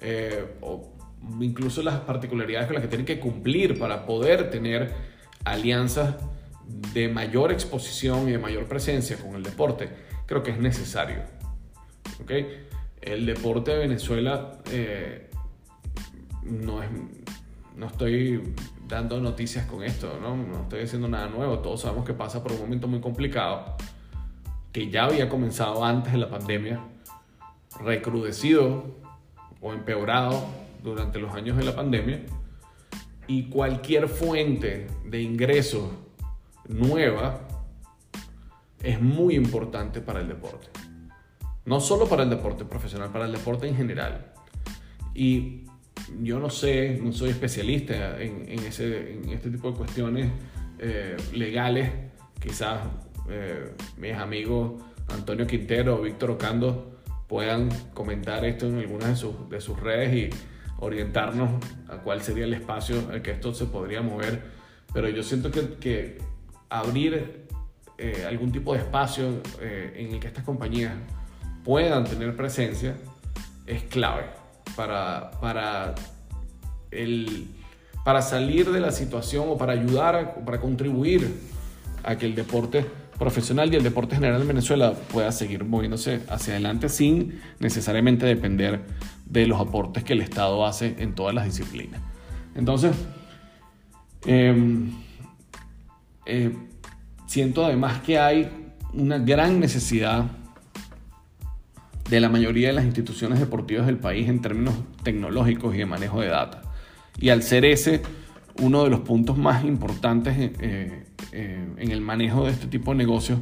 eh, 0.00 0.54
o 0.60 0.92
incluso 1.40 1.82
las 1.82 1.98
particularidades 1.98 2.68
con 2.68 2.74
las 2.74 2.82
que 2.82 2.88
tienen 2.88 3.04
que 3.04 3.18
cumplir 3.18 3.76
para 3.76 4.06
poder 4.06 4.50
tener 4.50 4.94
alianzas 5.44 6.14
de 6.94 7.08
mayor 7.08 7.50
exposición 7.50 8.28
y 8.28 8.32
de 8.32 8.38
mayor 8.38 8.66
presencia 8.66 9.16
con 9.16 9.34
el 9.34 9.42
deporte, 9.42 9.88
creo 10.26 10.44
que 10.44 10.52
es 10.52 10.60
necesario. 10.60 11.24
¿okay? 12.22 12.68
El 13.00 13.26
deporte 13.26 13.72
de 13.72 13.78
Venezuela 13.78 14.60
eh, 14.70 15.28
no 16.44 16.84
es, 16.84 16.90
no 17.74 17.86
estoy 17.88 18.54
dando 18.86 19.20
noticias 19.20 19.66
con 19.66 19.82
esto, 19.82 20.20
¿no? 20.22 20.36
no 20.36 20.62
estoy 20.62 20.82
diciendo 20.82 21.08
nada 21.08 21.26
nuevo, 21.26 21.58
todos 21.58 21.80
sabemos 21.80 22.04
que 22.04 22.14
pasa 22.14 22.44
por 22.44 22.52
un 22.52 22.60
momento 22.60 22.86
muy 22.86 23.00
complicado, 23.00 23.76
que 24.70 24.88
ya 24.88 25.06
había 25.06 25.28
comenzado 25.28 25.84
antes 25.84 26.12
de 26.12 26.18
la 26.18 26.30
pandemia, 26.30 26.91
recrudecido 27.80 28.84
o 29.60 29.72
empeorado 29.72 30.44
durante 30.82 31.18
los 31.18 31.34
años 31.34 31.56
de 31.56 31.64
la 31.64 31.74
pandemia, 31.74 32.22
y 33.26 33.44
cualquier 33.44 34.08
fuente 34.08 34.88
de 35.04 35.22
ingresos 35.22 35.88
nueva 36.68 37.40
es 38.82 39.00
muy 39.00 39.36
importante 39.36 40.00
para 40.00 40.20
el 40.20 40.28
deporte. 40.28 40.68
No 41.64 41.80
solo 41.80 42.08
para 42.08 42.24
el 42.24 42.30
deporte 42.30 42.64
profesional, 42.64 43.10
para 43.10 43.26
el 43.26 43.32
deporte 43.32 43.68
en 43.68 43.76
general. 43.76 44.32
Y 45.14 45.66
yo 46.20 46.40
no 46.40 46.50
sé, 46.50 46.98
no 47.00 47.12
soy 47.12 47.30
especialista 47.30 48.20
en, 48.20 48.48
ese, 48.48 49.12
en 49.12 49.28
este 49.28 49.50
tipo 49.50 49.70
de 49.70 49.76
cuestiones 49.76 50.30
eh, 50.80 51.16
legales. 51.32 51.90
Quizás 52.40 52.80
eh, 53.30 53.70
mis 53.96 54.14
amigos 54.14 54.82
Antonio 55.08 55.46
Quintero 55.46 56.00
o 56.00 56.02
Víctor 56.02 56.32
Ocando 56.32 56.91
puedan 57.32 57.70
comentar 57.94 58.44
esto 58.44 58.66
en 58.66 58.78
algunas 58.78 59.08
de 59.08 59.16
sus, 59.16 59.48
de 59.48 59.58
sus 59.62 59.80
redes 59.80 60.14
y 60.14 60.30
orientarnos 60.80 61.48
a 61.88 61.96
cuál 61.96 62.20
sería 62.20 62.44
el 62.44 62.52
espacio 62.52 63.10
en 63.10 63.22
que 63.22 63.30
esto 63.30 63.54
se 63.54 63.64
podría 63.64 64.02
mover. 64.02 64.42
Pero 64.92 65.08
yo 65.08 65.22
siento 65.22 65.50
que, 65.50 65.76
que 65.80 66.18
abrir 66.68 67.46
eh, 67.96 68.26
algún 68.28 68.52
tipo 68.52 68.74
de 68.74 68.80
espacio 68.80 69.40
en 69.62 70.12
el 70.12 70.20
que 70.20 70.26
estas 70.26 70.44
compañías 70.44 70.92
puedan 71.64 72.04
tener 72.04 72.36
presencia 72.36 72.98
es 73.66 73.84
clave 73.84 74.24
para, 74.76 75.30
para, 75.40 75.94
el, 76.90 77.48
para 78.04 78.20
salir 78.20 78.70
de 78.70 78.80
la 78.80 78.92
situación 78.92 79.46
o 79.48 79.56
para 79.56 79.72
ayudar, 79.72 80.44
para 80.44 80.60
contribuir 80.60 81.34
a 82.02 82.14
que 82.14 82.26
el 82.26 82.34
deporte 82.34 82.84
profesional 83.18 83.72
y 83.72 83.76
el 83.76 83.82
deporte 83.82 84.16
general 84.16 84.40
en 84.40 84.48
Venezuela 84.48 84.94
pueda 85.12 85.30
seguir 85.32 85.64
moviéndose 85.64 86.22
hacia 86.28 86.54
adelante 86.54 86.88
sin 86.88 87.40
necesariamente 87.60 88.26
depender 88.26 88.80
de 89.26 89.46
los 89.46 89.60
aportes 89.60 90.04
que 90.04 90.12
el 90.12 90.20
Estado 90.20 90.64
hace 90.66 90.96
en 90.98 91.14
todas 91.14 91.34
las 91.34 91.44
disciplinas. 91.44 92.00
Entonces, 92.54 92.94
em, 94.26 94.90
eh, 96.26 96.52
siento 97.26 97.64
además 97.64 98.00
que 98.00 98.18
hay 98.18 98.50
una 98.92 99.18
gran 99.18 99.58
necesidad 99.58 100.26
de 102.10 102.20
la 102.20 102.28
mayoría 102.28 102.68
de 102.68 102.74
las 102.74 102.84
instituciones 102.84 103.40
deportivas 103.40 103.86
del 103.86 103.96
país 103.96 104.28
en 104.28 104.42
términos 104.42 104.74
tecnológicos 105.02 105.74
y 105.74 105.78
de 105.78 105.86
manejo 105.86 106.20
de 106.20 106.28
data. 106.28 106.62
Y 107.18 107.30
al 107.30 107.42
ser 107.42 107.64
ese 107.64 108.02
uno 108.60 108.84
de 108.84 108.90
los 108.90 109.00
puntos 109.00 109.38
más 109.38 109.64
importantes 109.64 110.34
eh, 110.38 111.06
eh, 111.32 111.66
en 111.76 111.90
el 111.90 112.00
manejo 112.00 112.44
de 112.44 112.52
este 112.52 112.66
tipo 112.66 112.90
de 112.92 112.98
negocios, 112.98 113.38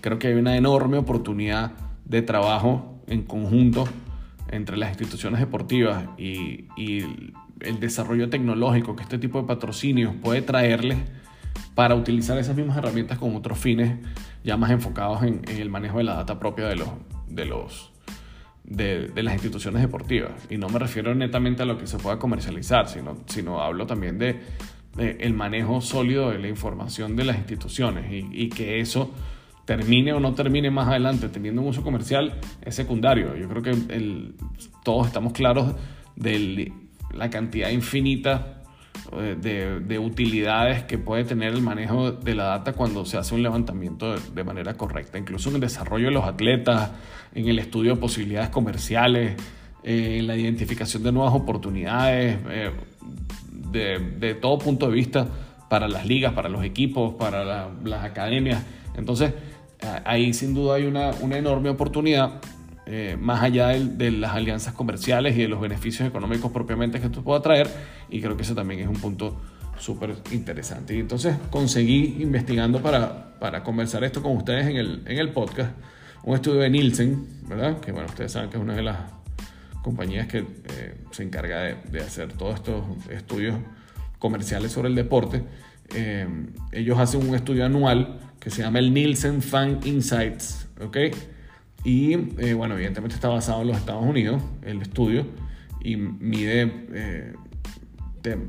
creo 0.00 0.18
que 0.18 0.28
hay 0.28 0.34
una 0.34 0.56
enorme 0.56 0.98
oportunidad 0.98 1.72
de 2.04 2.22
trabajo 2.22 3.00
en 3.06 3.22
conjunto 3.22 3.88
entre 4.48 4.76
las 4.76 4.90
instituciones 4.90 5.40
deportivas 5.40 6.04
y, 6.18 6.66
el 7.60 7.80
desarrollo 7.80 8.28
tecnológico 8.28 8.94
que 8.94 9.04
este 9.04 9.16
tipo 9.16 9.40
de 9.40 9.46
patrocinios 9.46 10.14
puede 10.16 10.42
traerles 10.42 10.98
para 11.74 11.94
utilizar 11.94 12.36
esas 12.36 12.54
mismas 12.54 12.76
herramientas 12.76 13.16
con 13.16 13.34
otros 13.36 13.58
fines 13.58 13.96
ya 14.42 14.58
más 14.58 14.70
enfocados 14.70 15.22
en, 15.22 15.40
en 15.48 15.58
el 15.62 15.70
manejo 15.70 15.98
de 15.98 16.04
la 16.04 16.14
data 16.16 16.38
propia 16.38 16.66
de 16.66 16.76
los, 16.76 16.88
de 17.26 17.46
los, 17.46 17.92
de, 18.64 19.22
las 19.22 19.34
instituciones 19.34 19.82
deportivas. 19.82 20.32
Y 20.50 20.56
no 20.56 20.68
me 20.68 20.78
refiero 20.78 21.14
netamente 21.14 21.62
a 21.62 21.66
lo 21.66 21.78
que 21.78 21.86
se 21.86 21.98
pueda 21.98 22.18
comercializar, 22.18 22.88
sino, 22.88 23.16
sino 23.26 23.60
hablo 23.60 23.86
también 23.86 24.18
de, 24.18 24.40
el 24.98 25.34
manejo 25.34 25.80
sólido 25.80 26.30
de 26.30 26.38
la 26.38 26.48
información 26.48 27.16
de 27.16 27.24
las 27.24 27.36
instituciones 27.36 28.06
y, 28.10 28.48
que 28.48 28.80
eso 28.80 29.12
termine 29.64 30.12
o 30.12 30.20
no 30.20 30.34
termine 30.34 30.70
más 30.70 30.88
adelante 30.88 31.28
teniendo 31.28 31.62
un 31.62 31.68
uso 31.68 31.82
comercial 31.82 32.38
es 32.62 32.74
secundario. 32.74 33.34
Yo 33.36 33.48
creo 33.48 33.62
que 33.62 33.76
todos 34.84 35.06
estamos 35.06 35.32
claros 35.32 35.74
de 36.16 36.72
la 37.12 37.30
cantidad 37.30 37.70
infinita 37.70 38.62
de, 39.12 39.80
de, 39.80 39.98
utilidades 39.98 40.84
que 40.84 40.98
puede 40.98 41.24
tener 41.24 41.52
el 41.52 41.62
manejo 41.62 42.12
de 42.12 42.34
la 42.34 42.44
data 42.44 42.72
cuando 42.72 43.04
se 43.04 43.16
hace 43.16 43.34
un 43.34 43.42
levantamiento 43.42 44.16
de, 44.16 44.44
manera 44.44 44.74
correcta, 44.74 45.18
incluso 45.18 45.50
en 45.50 45.56
el 45.56 45.60
desarrollo 45.60 46.06
de 46.06 46.12
los 46.12 46.24
atletas, 46.24 46.90
en 47.34 47.48
el 47.48 47.58
estudio 47.58 47.94
de 47.94 48.00
posibilidades 48.00 48.50
comerciales, 48.50 49.36
eh, 49.82 50.18
en 50.18 50.26
la 50.26 50.36
identificación 50.36 51.02
de 51.02 51.12
nuevas 51.12 51.34
oportunidades, 51.34 52.38
eh, 52.48 52.70
de, 53.74 54.34
todo 54.40 54.58
punto 54.58 54.88
de 54.88 54.94
vista 54.94 55.28
para 55.68 55.88
las 55.88 56.06
ligas, 56.06 56.32
para 56.32 56.48
los 56.48 56.64
equipos, 56.64 57.14
para 57.14 57.68
las 57.84 58.04
academias. 58.04 58.62
Entonces, 58.96 59.32
ahí 60.04 60.32
sin 60.32 60.54
duda 60.54 60.76
hay 60.76 60.86
una, 60.86 61.10
una 61.20 61.36
enorme 61.36 61.68
oportunidad 61.68 62.40
eh, 62.86 63.16
más 63.18 63.42
allá 63.42 63.68
de, 63.68 64.10
las 64.10 64.32
alianzas 64.32 64.74
comerciales 64.74 65.36
y 65.36 65.42
de 65.42 65.48
los 65.48 65.60
beneficios 65.60 66.06
económicos 66.06 66.52
propiamente 66.52 67.00
que 67.00 67.06
esto 67.06 67.22
pueda 67.22 67.40
traer. 67.40 67.68
Y 68.08 68.20
creo 68.20 68.36
que 68.36 68.42
ese 68.42 68.54
también 68.54 68.80
es 68.80 68.88
un 68.88 68.96
punto 68.96 69.40
súper 69.78 70.14
interesante. 70.32 70.94
Y 70.94 71.00
entonces 71.00 71.36
conseguí 71.50 72.18
investigando 72.20 72.80
para, 72.80 73.38
para 73.40 73.62
conversar 73.64 74.04
esto 74.04 74.22
con 74.22 74.36
ustedes 74.36 74.66
en 74.66 74.76
el, 74.76 75.02
en 75.06 75.18
el 75.18 75.30
podcast 75.30 75.70
un 76.24 76.34
estudio 76.34 76.60
de 76.60 76.70
Nielsen, 76.70 77.26
¿verdad? 77.48 77.80
Que 77.80 77.92
bueno, 77.92 78.08
ustedes 78.08 78.32
saben 78.32 78.48
que 78.50 78.56
es 78.56 78.62
una 78.62 78.74
de 78.74 78.82
las 78.82 78.98
compañías 79.84 80.26
que 80.26 80.38
eh, 80.38 80.94
se 81.10 81.22
encarga 81.22 81.60
de, 81.60 82.00
hacer 82.00 82.32
todos 82.32 82.54
estos 82.54 82.82
estudios 83.10 83.56
comerciales 84.18 84.72
sobre 84.72 84.88
el 84.88 84.94
deporte. 84.94 85.42
Eh, 85.94 86.26
ellos 86.72 86.98
hacen 86.98 87.28
un 87.28 87.34
estudio 87.34 87.66
anual 87.66 88.18
que 88.40 88.48
se 88.48 88.62
llama 88.62 88.78
el 88.78 88.94
Nielsen 88.94 89.42
Fan 89.42 89.80
Insights, 89.84 90.68
¿ok? 90.80 90.96
Y 91.84 92.14
eh, 92.38 92.54
bueno, 92.54 92.74
evidentemente 92.74 93.14
está 93.14 93.28
basado 93.28 93.60
en 93.60 93.68
los 93.68 93.76
Estados 93.76 94.02
Unidos, 94.02 94.42
el 94.62 94.80
estudio, 94.80 95.26
y 95.82 95.96
mide 95.96 97.34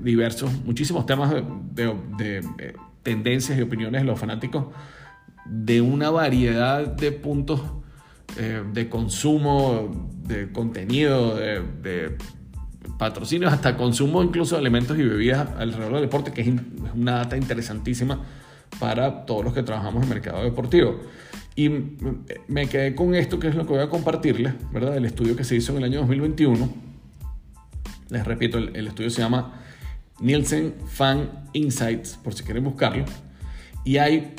diversos, 0.02 0.54
muchísimos 0.64 1.06
temas 1.06 1.34
de, 1.74 2.46
tendencias 3.04 3.60
y 3.60 3.62
opiniones 3.62 4.02
de 4.04 4.08
los 4.08 4.18
fanáticos 4.18 4.68
de 5.46 5.82
una 5.82 6.10
variedad 6.12 6.88
de 6.88 7.12
puntos 7.12 7.62
de 8.74 8.90
consumo, 8.90 10.12
de 10.24 10.52
contenido, 10.52 11.36
de, 11.36 12.18
patrocinios, 12.98 13.52
hasta 13.52 13.76
consumo 13.76 14.24
incluso 14.24 14.56
de 14.56 14.62
alimentos 14.62 14.98
y 14.98 15.04
bebidas 15.04 15.50
alrededor 15.58 15.94
del 15.94 16.02
deporte, 16.02 16.32
que 16.32 16.42
es 16.42 16.48
una 16.94 17.14
data 17.14 17.36
interesantísima 17.38 18.24
para 18.80 19.26
todos 19.26 19.44
los 19.44 19.54
que 19.54 19.64
trabajamos 19.64 20.04
en 20.04 20.10
mercado 20.10 20.44
deportivo. 20.44 21.00
Y 21.56 21.70
me 22.48 22.68
quedé 22.68 22.96
con 22.96 23.16
esto, 23.16 23.40
que 23.40 23.48
es 23.48 23.56
lo 23.56 23.66
que 23.66 23.74
voy 23.74 23.82
a 23.82 23.90
compartirles, 23.90 24.54
¿verdad? 24.72 24.98
El 24.98 25.06
estudio 25.06 25.36
que 25.36 25.44
se 25.44 25.56
hizo 25.56 25.72
en 25.72 25.80
el 25.80 25.84
año 25.86 26.00
2021. 26.00 26.70
Les 28.10 28.26
repito, 28.26 28.58
el, 28.58 28.88
estudio 28.88 29.10
se 29.10 29.22
llama 29.22 29.62
Nielsen 30.20 30.76
Fan 30.86 31.30
Insights, 31.54 32.20
por 32.22 32.34
si 32.34 32.44
quieren 32.44 32.64
buscarlo. 32.64 33.06
Y 33.86 33.98
hay 33.98 34.34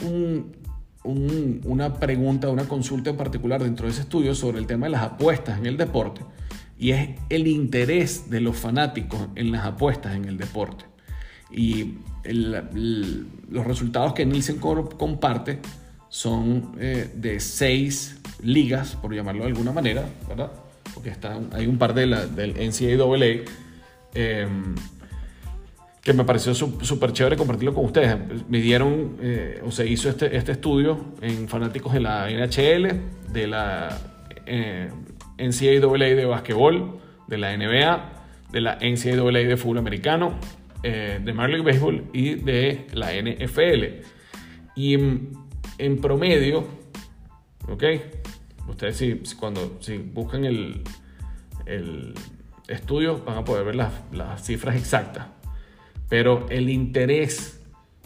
una 1.06 1.94
pregunta, 1.94 2.48
una 2.48 2.66
consulta 2.68 3.10
en 3.10 3.16
particular 3.16 3.62
dentro 3.62 3.86
de 3.86 3.92
ese 3.92 4.02
estudio 4.02 4.34
sobre 4.34 4.58
el 4.58 4.66
tema 4.66 4.86
de 4.86 4.90
las 4.90 5.02
apuestas 5.02 5.58
en 5.58 5.66
el 5.66 5.76
deporte. 5.76 6.22
Y 6.78 6.90
es 6.90 7.10
el 7.30 7.46
interés 7.46 8.28
de 8.28 8.40
los 8.40 8.56
fanáticos 8.56 9.28
en 9.34 9.52
las 9.52 9.64
apuestas 9.64 10.14
en 10.14 10.26
el 10.26 10.36
deporte. 10.36 10.84
Y 11.50 11.94
los 12.24 13.66
resultados 13.66 14.12
que 14.12 14.26
Nielsen 14.26 14.58
comparte 14.58 15.60
son 16.08 16.72
eh, 16.78 17.10
de 17.14 17.40
seis 17.40 18.18
ligas, 18.42 18.96
por 18.96 19.14
llamarlo 19.14 19.42
de 19.44 19.48
alguna 19.48 19.72
manera, 19.72 20.04
¿verdad? 20.28 20.52
Porque 20.92 21.12
hay 21.52 21.66
un 21.66 21.78
par 21.78 21.94
de 21.94 22.06
la, 22.06 22.26
del 22.26 22.54
NCAA 22.54 23.44
que 26.06 26.12
me 26.12 26.22
pareció 26.22 26.54
súper 26.54 27.12
chévere 27.12 27.36
compartirlo 27.36 27.74
con 27.74 27.84
ustedes. 27.84 28.16
Me 28.48 28.60
dieron, 28.60 29.16
eh, 29.20 29.60
o 29.66 29.72
se 29.72 29.88
hizo 29.88 30.08
este, 30.08 30.36
este 30.36 30.52
estudio 30.52 31.04
en 31.20 31.48
fanáticos 31.48 31.92
de 31.92 31.98
la 31.98 32.30
NHL, 32.30 33.32
de 33.32 33.46
la 33.48 33.98
eh, 34.46 34.88
NCAA 35.36 36.14
de 36.14 36.24
básquetbol, 36.24 37.00
de 37.26 37.38
la 37.38 37.56
NBA, 37.56 38.12
de 38.52 38.60
la 38.60 38.78
NCAA 38.80 39.48
de 39.48 39.56
fútbol 39.56 39.78
americano, 39.78 40.38
eh, 40.84 41.18
de 41.20 41.32
Major 41.32 41.64
Baseball 41.64 42.04
y 42.12 42.36
de 42.36 42.86
la 42.92 43.10
NFL. 43.10 44.06
Y 44.76 44.94
en, 44.94 46.00
promedio, 46.00 46.68
¿ok? 47.68 47.82
Ustedes 48.68 48.96
si, 48.96 49.22
cuando 49.34 49.78
si 49.80 49.98
buscan 49.98 50.44
el, 50.44 50.84
el, 51.64 52.14
estudio 52.68 53.24
van 53.24 53.38
a 53.38 53.44
poder 53.44 53.64
ver 53.64 53.74
las, 53.74 53.92
las 54.12 54.46
cifras 54.46 54.76
exactas. 54.76 55.35
Pero 56.08 56.46
el 56.50 56.70
interés 56.70 57.60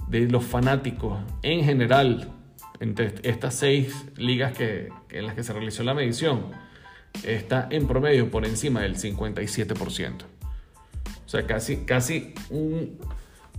de 0.09 0.29
los 0.29 0.45
fanáticos 0.45 1.19
en 1.43 1.65
general 1.65 2.33
entre 2.81 3.15
estas 3.23 3.55
seis 3.55 3.95
ligas 4.17 4.57
que, 4.57 4.89
en 5.11 5.27
las 5.27 5.35
que 5.35 5.45
se 5.45 5.53
realizó 5.53 5.83
la 5.85 5.95
medición 5.95 6.47
está 7.25 7.69
en 7.71 7.87
promedio 7.87 8.31
por 8.31 8.47
encima 8.47 8.81
del 8.81 8.97
57%. 8.97 10.23
O 10.23 11.29
sea, 11.29 11.47
casi, 11.47 11.85
casi 11.85 12.35
un, 12.49 12.99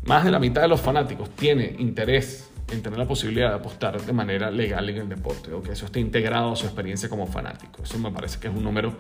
más 0.04 0.26
de 0.26 0.32
la 0.32 0.40
mitad 0.40 0.62
de 0.62 0.68
los 0.68 0.82
fanáticos 0.82 1.30
tiene 1.36 1.76
interés 1.78 2.50
en 2.72 2.82
tener 2.82 2.98
la 2.98 3.08
posibilidad 3.08 3.50
de 3.50 3.56
apostar 3.56 4.02
de 4.02 4.14
manera 4.14 4.50
legal 4.50 4.90
en 4.90 4.98
el 4.98 5.10
deporte 5.10 5.54
o 5.54 5.62
que 5.62 5.74
eso 5.74 5.86
esté 5.86 6.00
integrado 6.00 6.54
a 6.54 6.56
su 6.56 6.66
experiencia 6.66 7.08
como 7.08 7.28
fanático. 7.28 7.84
Eso 7.84 8.00
me 8.00 8.12
parece 8.12 8.40
que 8.40 8.48
es 8.48 8.54
un 8.54 8.64
número 8.64 8.96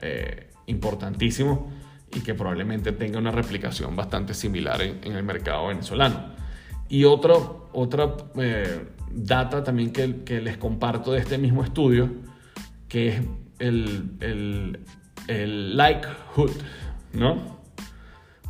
eh, 0.00 0.48
importantísimo 0.66 1.70
y 2.14 2.20
que 2.20 2.34
probablemente 2.34 2.92
tenga 2.92 3.18
una 3.18 3.30
replicación 3.30 3.96
bastante 3.96 4.34
similar 4.34 4.82
en, 4.82 5.12
el 5.12 5.22
mercado 5.22 5.68
venezolano. 5.68 6.32
Y 6.88 7.04
otro, 7.04 7.70
otra 7.72 8.14
eh, 8.36 8.86
data 9.10 9.64
también 9.64 9.92
que, 9.92 10.40
les 10.40 10.56
comparto 10.58 11.12
de 11.12 11.20
este 11.20 11.38
mismo 11.38 11.64
estudio, 11.64 12.10
que 12.88 13.08
es 13.08 13.22
el, 13.58 14.10
el, 14.20 14.80
el 15.26 15.80
¿no? 17.14 17.62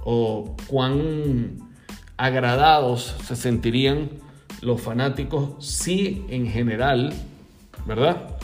O 0.04 0.56
cuán 0.66 1.58
agradados 2.16 3.16
se 3.24 3.36
sentirían 3.36 4.10
los 4.60 4.80
fanáticos 4.80 5.64
si 5.64 6.24
en 6.28 6.48
general, 6.48 7.12
¿verdad? 7.86 8.36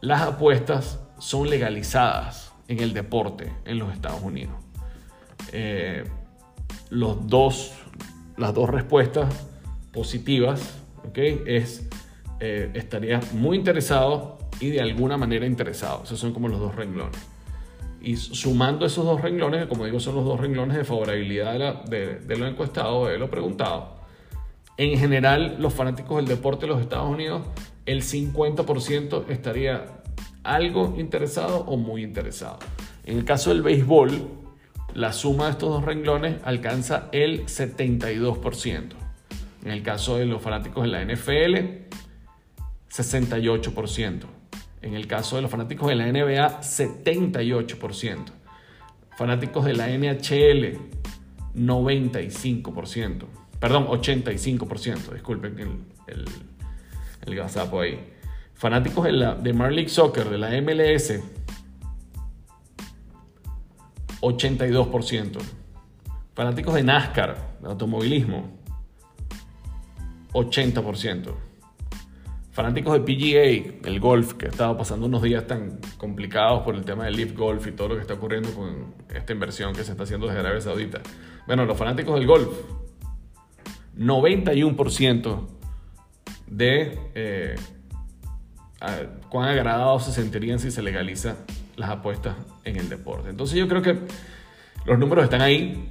Las 0.00 0.22
apuestas 0.22 0.98
son 1.18 1.50
legalizadas 1.50 2.47
en 2.68 2.80
el 2.80 2.92
deporte 2.92 3.52
en 3.64 3.78
los 3.78 3.92
Estados 3.92 4.22
Unidos. 4.22 4.54
Eh, 5.52 6.04
los 6.90 7.26
dos, 7.26 7.72
las 8.36 8.54
dos 8.54 8.68
respuestas 8.70 9.34
positivas 9.92 10.78
¿okay? 11.08 11.42
es 11.46 11.88
eh, 12.40 12.70
estaría 12.74 13.20
muy 13.32 13.56
interesado 13.56 14.38
y 14.60 14.70
de 14.70 14.80
alguna 14.80 15.16
manera 15.16 15.46
interesado. 15.46 16.02
Esos 16.04 16.20
son 16.20 16.32
como 16.32 16.48
los 16.48 16.60
dos 16.60 16.74
renglones. 16.74 17.18
Y 18.00 18.16
sumando 18.16 18.86
esos 18.86 19.04
dos 19.04 19.20
renglones, 19.20 19.66
como 19.66 19.84
digo, 19.84 19.98
son 19.98 20.14
los 20.14 20.24
dos 20.24 20.38
renglones 20.38 20.76
de 20.76 20.84
favorabilidad 20.84 21.82
de, 21.84 22.20
de, 22.20 22.36
lo 22.36 22.46
encuestado, 22.46 23.06
de 23.06 23.18
lo 23.18 23.28
preguntado. 23.28 23.98
En 24.76 24.96
general, 24.96 25.56
los 25.58 25.74
fanáticos 25.74 26.18
del 26.18 26.26
deporte 26.26 26.66
de 26.66 26.72
los 26.72 26.80
Estados 26.80 27.10
Unidos, 27.10 27.42
el 27.86 28.02
50% 28.02 29.24
estaría 29.30 29.97
algo 30.44 30.94
interesado 30.98 31.60
o 31.60 31.76
muy 31.76 32.02
interesado. 32.02 32.58
En 33.04 33.18
el 33.18 33.24
caso 33.24 33.50
del 33.50 33.62
béisbol, 33.62 34.28
la 34.94 35.12
suma 35.12 35.46
de 35.46 35.50
estos 35.52 35.70
dos 35.70 35.84
renglones 35.84 36.36
alcanza 36.44 37.08
el 37.12 37.46
72%. 37.46 38.88
En 39.64 39.70
el 39.70 39.82
caso 39.82 40.16
de 40.16 40.26
los 40.26 40.40
fanáticos 40.40 40.84
de 40.84 40.88
la 40.88 41.04
NFL, 41.04 41.86
68%. 42.90 44.22
En 44.82 44.94
el 44.94 45.06
caso 45.06 45.36
de 45.36 45.42
los 45.42 45.50
fanáticos 45.50 45.88
de 45.88 45.96
la 45.96 46.06
NBA, 46.06 46.60
78%. 46.60 48.24
Fanáticos 49.16 49.64
de 49.64 49.74
la 49.74 49.88
NHL, 49.88 50.78
95%. 51.54 53.24
Perdón, 53.58 53.86
85%. 53.88 55.12
Disculpen 55.12 55.58
el, 55.58 55.68
el, 56.06 56.24
el 57.26 57.34
gazapo 57.34 57.80
ahí. 57.80 57.98
Fanáticos 58.58 59.04
de, 59.04 59.12
la, 59.12 59.34
de 59.36 59.52
Major 59.52 59.72
League 59.72 59.88
Soccer, 59.88 60.28
de 60.28 60.36
la 60.36 60.50
MLS, 60.60 61.22
82%. 64.20 65.38
Fanáticos 66.34 66.74
de 66.74 66.82
NASCAR, 66.82 67.36
de 67.62 67.68
automovilismo, 67.68 68.50
80%. 70.32 71.34
Fanáticos 72.50 72.94
de 72.94 73.00
PGA, 73.00 73.88
el 73.88 74.00
golf, 74.00 74.34
que 74.34 74.46
ha 74.46 74.48
estado 74.48 74.76
pasando 74.76 75.06
unos 75.06 75.22
días 75.22 75.46
tan 75.46 75.78
complicados 75.96 76.64
por 76.64 76.74
el 76.74 76.84
tema 76.84 77.04
del 77.04 77.14
Leaf 77.14 77.36
Golf 77.36 77.64
y 77.68 77.70
todo 77.70 77.90
lo 77.90 77.94
que 77.94 78.00
está 78.00 78.14
ocurriendo 78.14 78.52
con 78.52 78.92
esta 79.14 79.32
inversión 79.32 79.72
que 79.72 79.84
se 79.84 79.92
está 79.92 80.02
haciendo 80.02 80.26
desde 80.26 80.40
Arabia 80.40 80.60
Saudita. 80.60 81.00
Bueno, 81.46 81.64
los 81.64 81.78
fanáticos 81.78 82.16
del 82.16 82.26
golf, 82.26 82.48
91% 83.96 85.46
de 86.48 86.98
eh, 87.14 87.54
cuán 89.28 89.48
agradados 89.48 90.04
se 90.04 90.12
sentirían 90.12 90.58
si 90.58 90.70
se 90.70 90.82
legaliza 90.82 91.36
las 91.76 91.90
apuestas 91.90 92.36
en 92.64 92.76
el 92.76 92.88
deporte. 92.88 93.30
Entonces 93.30 93.58
yo 93.58 93.68
creo 93.68 93.82
que 93.82 93.98
los 94.84 94.98
números 94.98 95.24
están 95.24 95.42
ahí. 95.42 95.90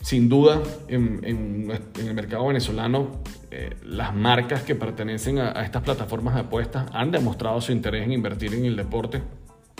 Sin 0.00 0.28
duda, 0.28 0.60
en, 0.88 1.70
el 1.96 2.14
mercado 2.14 2.48
venezolano, 2.48 3.22
eh, 3.52 3.76
las 3.84 4.12
marcas 4.14 4.62
que 4.62 4.74
pertenecen 4.74 5.38
a, 5.38 5.62
estas 5.62 5.82
plataformas 5.82 6.34
de 6.34 6.40
apuestas 6.40 6.86
han 6.92 7.12
demostrado 7.12 7.60
su 7.60 7.70
interés 7.70 8.02
en 8.02 8.12
invertir 8.12 8.52
en 8.54 8.64
el 8.64 8.74
deporte. 8.74 9.22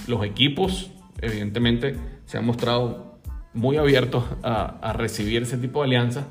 Los 0.07 0.25
equipos, 0.25 0.93
evidentemente, 1.21 1.97
se 2.27 2.39
han 2.39 2.47
mostrado 2.47 3.19
muy 3.53 3.79
abiertos 3.79 4.25
a, 4.45 4.93
recibir 4.93 5.43
ese 5.43 5.59
tipo 5.59 5.81
de 5.81 5.87
alianzas, 5.87 6.25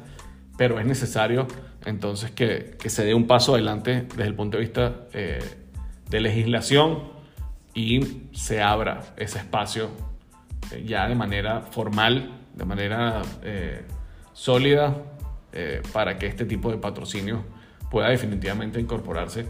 pero 0.57 0.79
es 0.79 0.85
necesario 0.85 1.47
entonces 1.85 2.31
que, 2.31 2.77
se 2.85 3.05
dé 3.05 3.13
un 3.13 3.27
paso 3.27 3.53
adelante 3.53 4.07
desde 4.09 4.27
el 4.27 4.35
punto 4.35 4.57
de 4.57 4.63
vista 4.63 4.95
eh, 5.13 5.43
de 6.09 6.19
legislación 6.19 7.03
y 7.73 8.27
se 8.33 8.61
abra 8.61 9.13
ese 9.17 9.39
espacio 9.39 9.89
eh, 10.71 10.83
ya 10.85 11.07
de 11.07 11.15
manera 11.15 11.61
formal, 11.61 12.39
de 12.53 12.65
manera 12.65 13.21
eh, 13.43 13.83
sólida, 14.33 14.95
para 15.91 16.17
que 16.17 16.27
este 16.27 16.45
tipo 16.45 16.71
de 16.71 16.77
patrocinio 16.77 17.43
pueda 17.89 18.07
definitivamente 18.07 18.79
incorporarse 18.79 19.45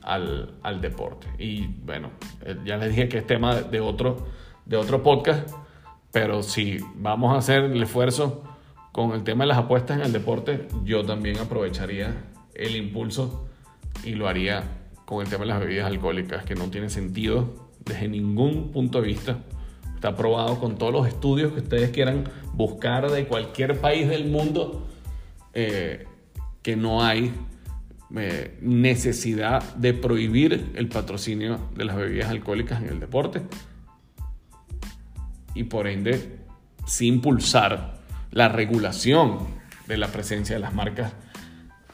al, 0.00 0.54
al, 0.62 0.80
deporte. 0.80 1.26
Y 1.38 1.66
bueno, 1.66 2.10
ya 2.64 2.78
les 2.78 2.88
dije 2.88 3.06
que 3.10 3.18
es 3.18 3.26
tema 3.26 3.56
de 3.56 3.80
otro, 3.80 4.28
de 4.64 4.78
otro 4.78 5.02
podcast, 5.02 5.50
pero 6.10 6.42
si 6.42 6.78
vamos 6.94 7.34
a 7.34 7.38
hacer 7.38 7.64
el 7.64 7.82
esfuerzo 7.82 8.55
con 8.96 9.12
el 9.12 9.24
tema 9.24 9.44
de 9.44 9.48
las 9.48 9.58
apuestas 9.58 9.98
en 9.98 10.06
el 10.06 10.12
deporte, 10.14 10.68
yo 10.82 11.04
también 11.04 11.36
aprovecharía 11.38 12.16
el 12.54 12.76
impulso 12.76 13.46
y 14.04 14.12
lo 14.12 14.26
haría 14.26 14.64
con 15.04 15.22
el 15.22 15.28
tema 15.28 15.40
de 15.40 15.48
las 15.48 15.60
bebidas 15.60 15.84
alcohólicas, 15.84 16.46
que 16.46 16.54
no 16.54 16.70
tiene 16.70 16.88
sentido 16.88 17.68
desde 17.84 18.08
ningún 18.08 18.72
punto 18.72 19.02
de 19.02 19.08
vista. 19.08 19.40
Está 19.94 20.16
probado 20.16 20.58
con 20.58 20.78
todos 20.78 20.94
los 20.94 21.06
estudios 21.06 21.52
que 21.52 21.60
ustedes 21.60 21.90
quieran 21.90 22.24
buscar 22.54 23.10
de 23.10 23.26
cualquier 23.26 23.78
país 23.82 24.08
del 24.08 24.30
mundo 24.30 24.86
eh, 25.52 26.06
que 26.62 26.74
no 26.74 27.04
hay 27.04 27.34
eh, 28.16 28.56
necesidad 28.62 29.74
de 29.74 29.92
prohibir 29.92 30.72
el 30.74 30.88
patrocinio 30.88 31.58
de 31.74 31.84
las 31.84 31.96
bebidas 31.96 32.30
alcohólicas 32.30 32.80
en 32.80 32.88
el 32.88 33.00
deporte. 33.00 33.42
Y 35.54 35.64
por 35.64 35.86
ende 35.86 36.38
sin 36.86 37.16
impulsar 37.16 37.95
la 38.30 38.48
regulación 38.48 39.38
de 39.86 39.96
la 39.96 40.08
presencia 40.08 40.56
de 40.56 40.60
las 40.60 40.74
marcas 40.74 41.12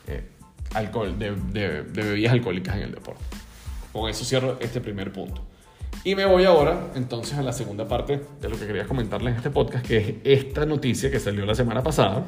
eh, 0.06 0.28
alcohol, 0.74 1.18
de 1.18 1.30
bebidas 1.82 2.32
alcohólicas 2.32 2.76
en 2.76 2.82
el 2.82 2.92
deporte. 2.92 3.22
Con 3.92 4.08
eso 4.08 4.24
cierro 4.24 4.58
este 4.60 4.80
primer 4.80 5.12
punto. 5.12 5.42
Y 6.04 6.16
me 6.16 6.24
voy 6.24 6.44
ahora 6.44 6.90
entonces 6.96 7.38
a 7.38 7.42
la 7.42 7.52
segunda 7.52 7.86
parte 7.86 8.20
de 8.40 8.48
lo 8.48 8.58
que 8.58 8.66
quería 8.66 8.86
comentarles 8.86 9.32
en 9.32 9.36
este 9.36 9.50
podcast, 9.50 9.86
que 9.86 9.98
es 9.98 10.14
esta 10.24 10.66
noticia 10.66 11.10
que 11.10 11.20
salió 11.20 11.46
la 11.46 11.54
semana 11.54 11.82
pasada. 11.82 12.24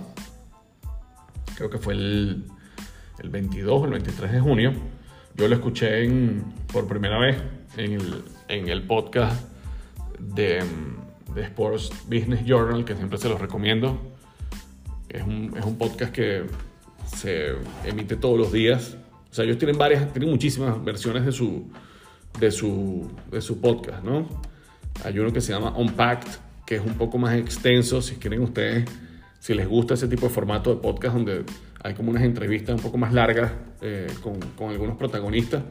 Creo 1.56 1.70
que 1.70 1.78
fue 1.78 1.94
el, 1.94 2.44
el 3.18 3.28
22 3.30 3.82
o 3.82 3.84
el 3.86 3.90
23 3.92 4.32
de 4.32 4.40
junio. 4.40 4.72
Yo 5.34 5.48
lo 5.48 5.54
escuché 5.56 6.08
por 6.72 6.86
primera 6.86 7.18
vez 7.18 7.36
en 7.76 7.92
el, 7.92 8.24
en 8.46 8.68
el 8.68 8.86
podcast 8.86 9.42
de, 10.20 10.62
de, 11.32 11.42
Sports 11.42 11.90
Business 12.06 12.44
Journal, 12.44 12.84
que 12.84 12.94
siempre 12.94 13.18
se 13.18 13.28
los 13.28 13.40
recomiendo. 13.40 14.00
Es 15.08 15.22
un, 15.22 15.54
es 15.56 15.64
un 15.64 15.78
podcast 15.78 16.12
que 16.12 16.44
se 17.06 17.54
emite 17.84 18.16
todos 18.16 18.38
los 18.38 18.52
días. 18.52 18.96
O 19.30 19.34
sea, 19.34 19.44
ellos 19.44 19.58
tienen 19.58 19.78
varias, 19.78 20.12
tienen 20.12 20.30
muchísimas 20.30 20.82
versiones 20.84 21.24
de 21.24 21.32
su, 21.32 21.70
de 22.38 22.50
su, 22.50 23.10
de 23.30 23.40
su 23.40 23.60
podcast, 23.60 24.04
¿no? 24.04 24.28
Hay 25.04 25.18
uno 25.18 25.32
que 25.32 25.40
se 25.40 25.52
llama 25.52 25.76
Unpacked, 25.76 26.30
que 26.66 26.76
es 26.76 26.82
un 26.84 26.94
poco 26.94 27.18
más 27.18 27.34
extenso, 27.36 28.00
si 28.00 28.16
quieren 28.16 28.42
ustedes, 28.42 28.88
si 29.40 29.54
les 29.54 29.68
gusta 29.68 29.94
ese 29.94 30.08
tipo 30.08 30.26
de 30.26 30.32
formato 30.32 30.74
de 30.74 30.80
podcast 30.80 31.16
donde 31.16 31.44
hay 31.82 31.94
como 31.94 32.10
unas 32.10 32.22
entrevistas 32.22 32.76
un 32.76 32.82
poco 32.82 32.96
más 32.96 33.12
largas 33.12 33.52
eh, 33.82 34.06
con, 34.22 34.40
con, 34.56 34.70
algunos 34.70 34.96
protagonistas. 34.96 35.62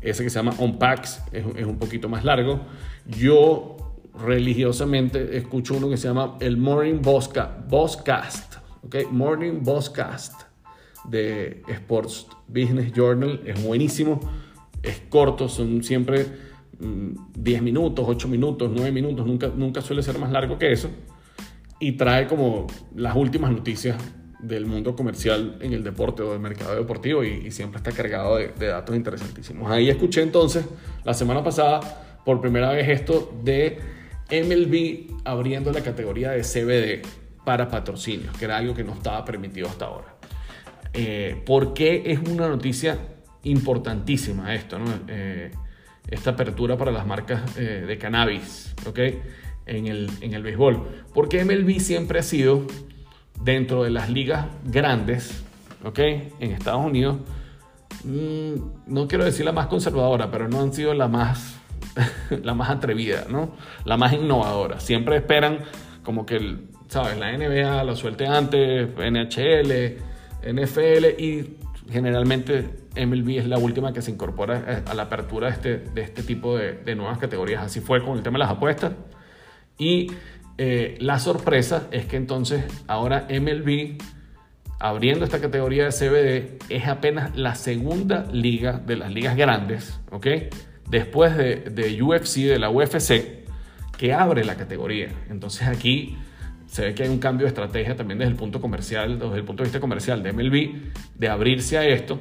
Ese 0.00 0.22
que 0.22 0.30
se 0.30 0.38
llama 0.38 0.54
Unpacks 0.58 1.22
es, 1.32 1.44
es 1.56 1.66
un 1.66 1.78
poquito 1.78 2.08
más 2.08 2.24
largo. 2.24 2.60
Yo 3.06 3.75
religiosamente 4.18 5.36
escucho 5.36 5.74
uno 5.76 5.88
que 5.88 5.96
se 5.96 6.08
llama 6.08 6.36
el 6.40 6.56
Morning 6.56 7.00
Bosscast, 7.02 8.56
¿ok? 8.84 9.10
Morning 9.10 9.62
Bosscast 9.62 10.42
de 11.08 11.62
Sports 11.68 12.26
Business 12.48 12.92
Journal. 12.92 13.40
Es 13.44 13.62
buenísimo, 13.62 14.20
es 14.82 15.02
corto, 15.08 15.48
son 15.48 15.82
siempre 15.82 16.26
10 16.78 17.60
mm, 17.60 17.64
minutos, 17.64 18.04
8 18.08 18.28
minutos, 18.28 18.70
9 18.74 18.92
minutos, 18.92 19.26
nunca, 19.26 19.48
nunca 19.54 19.80
suele 19.80 20.02
ser 20.02 20.18
más 20.18 20.30
largo 20.30 20.58
que 20.58 20.72
eso. 20.72 20.90
Y 21.78 21.92
trae 21.92 22.26
como 22.26 22.66
las 22.94 23.14
últimas 23.16 23.52
noticias 23.52 23.96
del 24.40 24.66
mundo 24.66 24.94
comercial 24.94 25.58
en 25.60 25.72
el 25.72 25.82
deporte 25.82 26.22
o 26.22 26.32
del 26.32 26.40
mercado 26.40 26.74
deportivo 26.74 27.24
y, 27.24 27.50
siempre 27.50 27.78
está 27.78 27.90
cargado 27.92 28.36
de, 28.36 28.48
de, 28.48 28.66
datos 28.66 28.94
interesantísimos. 28.94 29.70
Ahí 29.70 29.88
escuché 29.88 30.22
entonces 30.22 30.64
la 31.04 31.14
semana 31.14 31.42
pasada 31.42 31.80
por 32.24 32.40
primera 32.40 32.70
vez 32.70 32.88
esto 32.88 33.32
de 33.42 33.95
MLB 34.30 35.20
abriendo 35.24 35.72
la 35.72 35.82
categoría 35.82 36.30
de 36.32 36.42
CBD 36.42 37.06
para 37.44 37.68
patrocinios, 37.68 38.36
que 38.36 38.44
era 38.44 38.56
algo 38.56 38.74
que 38.74 38.82
no 38.82 38.92
estaba 38.94 39.24
permitido 39.24 39.68
hasta 39.68 39.84
ahora. 39.84 40.16
Eh, 40.92 41.42
¿Por 41.46 41.74
qué 41.74 42.02
es 42.06 42.18
una 42.18 42.48
noticia 42.48 42.98
importantísima 43.44 44.54
esto, 44.54 44.78
eh, 45.08 45.52
esta 46.08 46.30
apertura 46.30 46.76
para 46.76 46.90
las 46.90 47.06
marcas 47.06 47.42
eh, 47.56 47.84
de 47.86 47.98
cannabis 47.98 48.74
¿okay? 48.86 49.20
en, 49.66 49.86
el, 49.86 50.10
en 50.20 50.34
el 50.34 50.42
béisbol? 50.42 51.04
Porque 51.14 51.44
MLB 51.44 51.78
siempre 51.78 52.18
ha 52.18 52.22
sido, 52.22 52.66
dentro 53.42 53.84
de 53.84 53.90
las 53.90 54.10
ligas 54.10 54.46
grandes 54.64 55.44
¿okay? 55.84 56.32
en 56.40 56.50
Estados 56.50 56.84
Unidos, 56.84 57.18
mm, 58.02 58.54
no 58.88 59.06
quiero 59.06 59.24
decir 59.24 59.44
la 59.44 59.52
más 59.52 59.68
conservadora, 59.68 60.30
pero 60.30 60.48
no 60.48 60.62
han 60.62 60.72
sido 60.72 60.94
la 60.94 61.06
más 61.06 61.60
la 62.42 62.54
más 62.54 62.70
atrevida, 62.70 63.26
¿no? 63.28 63.52
La 63.84 63.96
más 63.96 64.12
innovadora. 64.12 64.80
Siempre 64.80 65.16
esperan 65.16 65.60
como 66.02 66.26
que, 66.26 66.58
¿sabes? 66.88 67.18
La 67.18 67.36
NBA 67.36 67.84
lo 67.84 67.96
suelte 67.96 68.26
antes, 68.26 68.88
NHL, 68.96 69.98
NFL 70.52 71.20
y 71.20 71.56
generalmente 71.90 72.86
MLB 72.96 73.38
es 73.38 73.46
la 73.46 73.58
última 73.58 73.92
que 73.92 74.02
se 74.02 74.10
incorpora 74.10 74.64
eh, 74.66 74.82
a 74.86 74.94
la 74.94 75.04
apertura 75.04 75.48
de 75.48 75.52
este, 75.54 75.78
de 75.78 76.02
este 76.02 76.22
tipo 76.22 76.56
de, 76.56 76.94
nuevas 76.94 77.18
categorías. 77.18 77.62
Así 77.62 77.80
fue 77.80 78.02
con 78.02 78.16
el 78.16 78.22
tema 78.22 78.34
de 78.34 78.44
las 78.44 78.50
apuestas. 78.50 78.92
Y 79.78 80.12
eh, 80.58 80.96
la 81.00 81.18
sorpresa 81.18 81.88
es 81.90 82.06
que 82.06 82.16
entonces 82.16 82.64
ahora 82.86 83.26
MLB, 83.28 83.98
abriendo 84.78 85.24
esta 85.24 85.40
categoría 85.40 85.84
de 85.84 85.90
CBD, 85.90 86.72
es 86.72 86.88
apenas 86.88 87.36
la 87.36 87.54
segunda 87.54 88.26
liga 88.32 88.72
de 88.78 88.96
las 88.96 89.12
ligas 89.12 89.36
grandes, 89.36 90.00
¿ok? 90.10 90.26
Después 90.88 91.36
de, 91.36 91.56
de 91.56 92.02
UFC, 92.02 92.36
de 92.36 92.58
la 92.58 92.70
UFC, 92.70 93.44
que 93.96 94.12
abre 94.12 94.44
la 94.44 94.56
categoría. 94.56 95.08
Entonces 95.30 95.66
aquí 95.66 96.16
se 96.66 96.82
ve 96.84 96.94
que 96.94 97.04
hay 97.04 97.08
un 97.08 97.18
cambio 97.18 97.44
de 97.44 97.48
estrategia 97.48 97.96
también 97.96 98.18
desde 98.18 98.32
el 98.32 98.36
punto 98.36 98.60
comercial, 98.60 99.18
desde 99.18 99.36
el 99.36 99.44
punto 99.44 99.62
de 99.62 99.68
vista 99.68 99.80
comercial 99.80 100.22
de 100.22 100.32
MLB, 100.32 100.92
de 101.14 101.28
abrirse 101.28 101.78
a 101.78 101.86
esto. 101.86 102.20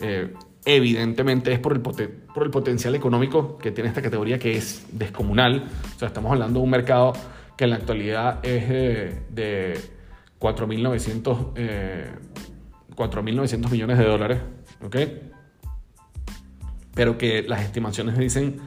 Eh, 0.00 0.32
evidentemente 0.64 1.52
es 1.52 1.58
por 1.58 1.72
el, 1.72 1.80
por 1.80 2.44
el 2.44 2.50
potencial 2.50 2.94
económico 2.94 3.58
que 3.58 3.72
tiene 3.72 3.88
esta 3.88 4.02
categoría 4.02 4.38
que 4.38 4.56
es 4.56 4.86
descomunal. 4.92 5.64
O 5.96 5.98
sea, 5.98 6.08
estamos 6.08 6.30
hablando 6.32 6.60
de 6.60 6.64
un 6.64 6.70
mercado 6.70 7.12
que 7.56 7.64
en 7.64 7.70
la 7.70 7.76
actualidad 7.76 8.38
es 8.44 8.68
de 8.68 9.80
4.900 10.38 11.52
eh, 11.56 12.10
millones 13.70 13.98
de 13.98 14.04
dólares. 14.04 14.38
¿ok?, 14.84 14.96
pero 16.94 17.18
que 17.18 17.42
las 17.42 17.62
estimaciones 17.62 18.18
dicen 18.18 18.60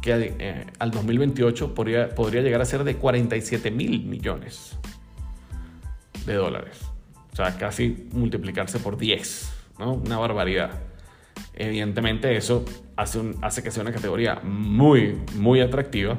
que 0.00 0.36
eh, 0.38 0.66
al 0.78 0.90
2028 0.90 1.74
podría, 1.74 2.14
podría 2.14 2.42
llegar 2.42 2.60
a 2.60 2.64
ser 2.64 2.84
de 2.84 2.96
47 2.96 3.70
mil 3.70 4.04
millones 4.04 4.78
de 6.24 6.34
dólares. 6.34 6.78
O 7.32 7.36
sea, 7.36 7.56
casi 7.58 8.08
multiplicarse 8.12 8.78
por 8.78 8.96
10, 8.96 9.52
¿no? 9.78 9.94
Una 9.94 10.18
barbaridad. 10.18 10.70
Evidentemente 11.54 12.36
eso 12.36 12.64
hace, 12.96 13.18
un, 13.18 13.36
hace 13.42 13.62
que 13.62 13.70
sea 13.70 13.82
una 13.82 13.92
categoría 13.92 14.36
muy, 14.42 15.18
muy 15.34 15.60
atractiva. 15.60 16.18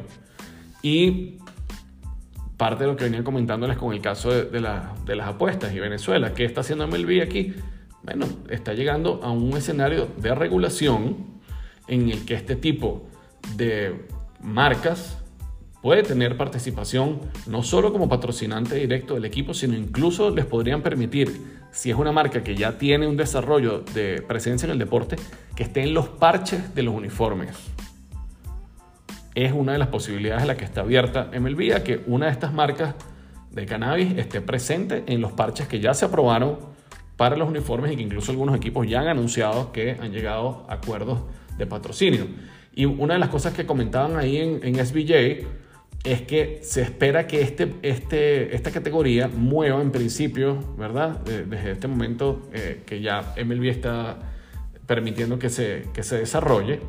Y 0.83 1.37
parte 2.57 2.83
de 2.83 2.91
lo 2.91 2.97
que 2.97 3.05
venía 3.05 3.23
comentándoles 3.23 3.77
con 3.77 3.93
el 3.93 4.01
caso 4.01 4.31
de, 4.31 4.45
de, 4.45 4.59
de 5.05 5.15
las 5.15 5.27
apuestas 5.27 5.73
y 5.73 5.79
Venezuela, 5.79 6.33
¿qué 6.33 6.45
está 6.45 6.61
haciendo 6.61 6.87
MLB 6.87 7.21
aquí? 7.21 7.53
Bueno, 8.03 8.25
está 8.49 8.73
llegando 8.73 9.21
a 9.23 9.31
un 9.31 9.55
escenario 9.57 10.07
de 10.17 10.35
regulación 10.35 11.36
en 11.87 12.09
el 12.09 12.25
que 12.25 12.35
este 12.35 12.55
tipo 12.55 13.07
de 13.55 14.05
marcas 14.41 15.17
puede 15.81 16.03
tener 16.03 16.37
participación 16.37 17.21
no 17.45 17.63
solo 17.63 17.93
como 17.93 18.09
patrocinante 18.09 18.75
directo 18.75 19.13
del 19.13 19.25
equipo, 19.25 19.53
sino 19.53 19.75
incluso 19.75 20.29
les 20.31 20.45
podrían 20.45 20.81
permitir, 20.81 21.41
si 21.71 21.89
es 21.91 21.95
una 21.95 22.11
marca 22.11 22.43
que 22.43 22.55
ya 22.55 22.77
tiene 22.77 23.07
un 23.07 23.17
desarrollo 23.17 23.79
de 23.93 24.21
presencia 24.27 24.65
en 24.65 24.73
el 24.73 24.79
deporte, 24.79 25.15
que 25.55 25.63
esté 25.63 25.83
en 25.83 25.93
los 25.93 26.09
parches 26.09 26.73
de 26.75 26.83
los 26.83 26.93
uniformes. 26.93 27.55
Es 29.35 29.53
una 29.53 29.73
de 29.73 29.77
las 29.77 29.89
posibilidades 29.89 30.41
en 30.41 30.47
la 30.47 30.57
que 30.57 30.65
está 30.65 30.81
abierta 30.81 31.29
MLB 31.39 31.75
a 31.75 31.83
que 31.83 32.03
una 32.07 32.25
de 32.25 32.31
estas 32.31 32.53
marcas 32.53 32.95
de 33.51 33.65
cannabis 33.65 34.17
esté 34.17 34.41
presente 34.41 35.03
en 35.07 35.21
los 35.21 35.31
parches 35.31 35.67
que 35.67 35.79
ya 35.79 35.93
se 35.93 36.05
aprobaron 36.05 36.57
para 37.17 37.35
los 37.35 37.47
uniformes 37.47 37.91
y 37.91 37.95
que 37.95 38.03
incluso 38.03 38.31
algunos 38.31 38.55
equipos 38.55 38.87
ya 38.87 39.01
han 39.01 39.07
anunciado 39.07 39.71
que 39.71 39.97
han 40.01 40.11
llegado 40.11 40.65
a 40.67 40.73
acuerdos 40.75 41.19
de 41.57 41.65
patrocinio. 41.65 42.27
Y 42.73 42.85
una 42.85 43.15
de 43.15 43.19
las 43.19 43.29
cosas 43.29 43.53
que 43.53 43.65
comentaban 43.65 44.17
ahí 44.17 44.37
en, 44.37 44.59
en 44.63 44.85
SBJ 44.85 45.45
es 46.03 46.21
que 46.21 46.59
se 46.61 46.81
espera 46.81 47.27
que 47.27 47.41
este, 47.41 47.75
este, 47.81 48.55
esta 48.55 48.71
categoría 48.71 49.27
mueva 49.27 49.81
en 49.81 49.91
principio, 49.91 50.75
¿verdad? 50.77 51.19
Desde 51.25 51.71
este 51.71 51.87
momento 51.87 52.49
eh, 52.53 52.83
que 52.85 53.01
ya 53.01 53.33
MLB 53.43 53.65
está 53.65 54.17
permitiendo 54.85 55.37
que 55.37 55.49
se, 55.49 55.83
que 55.93 56.03
se 56.03 56.17
desarrolle. 56.17 56.79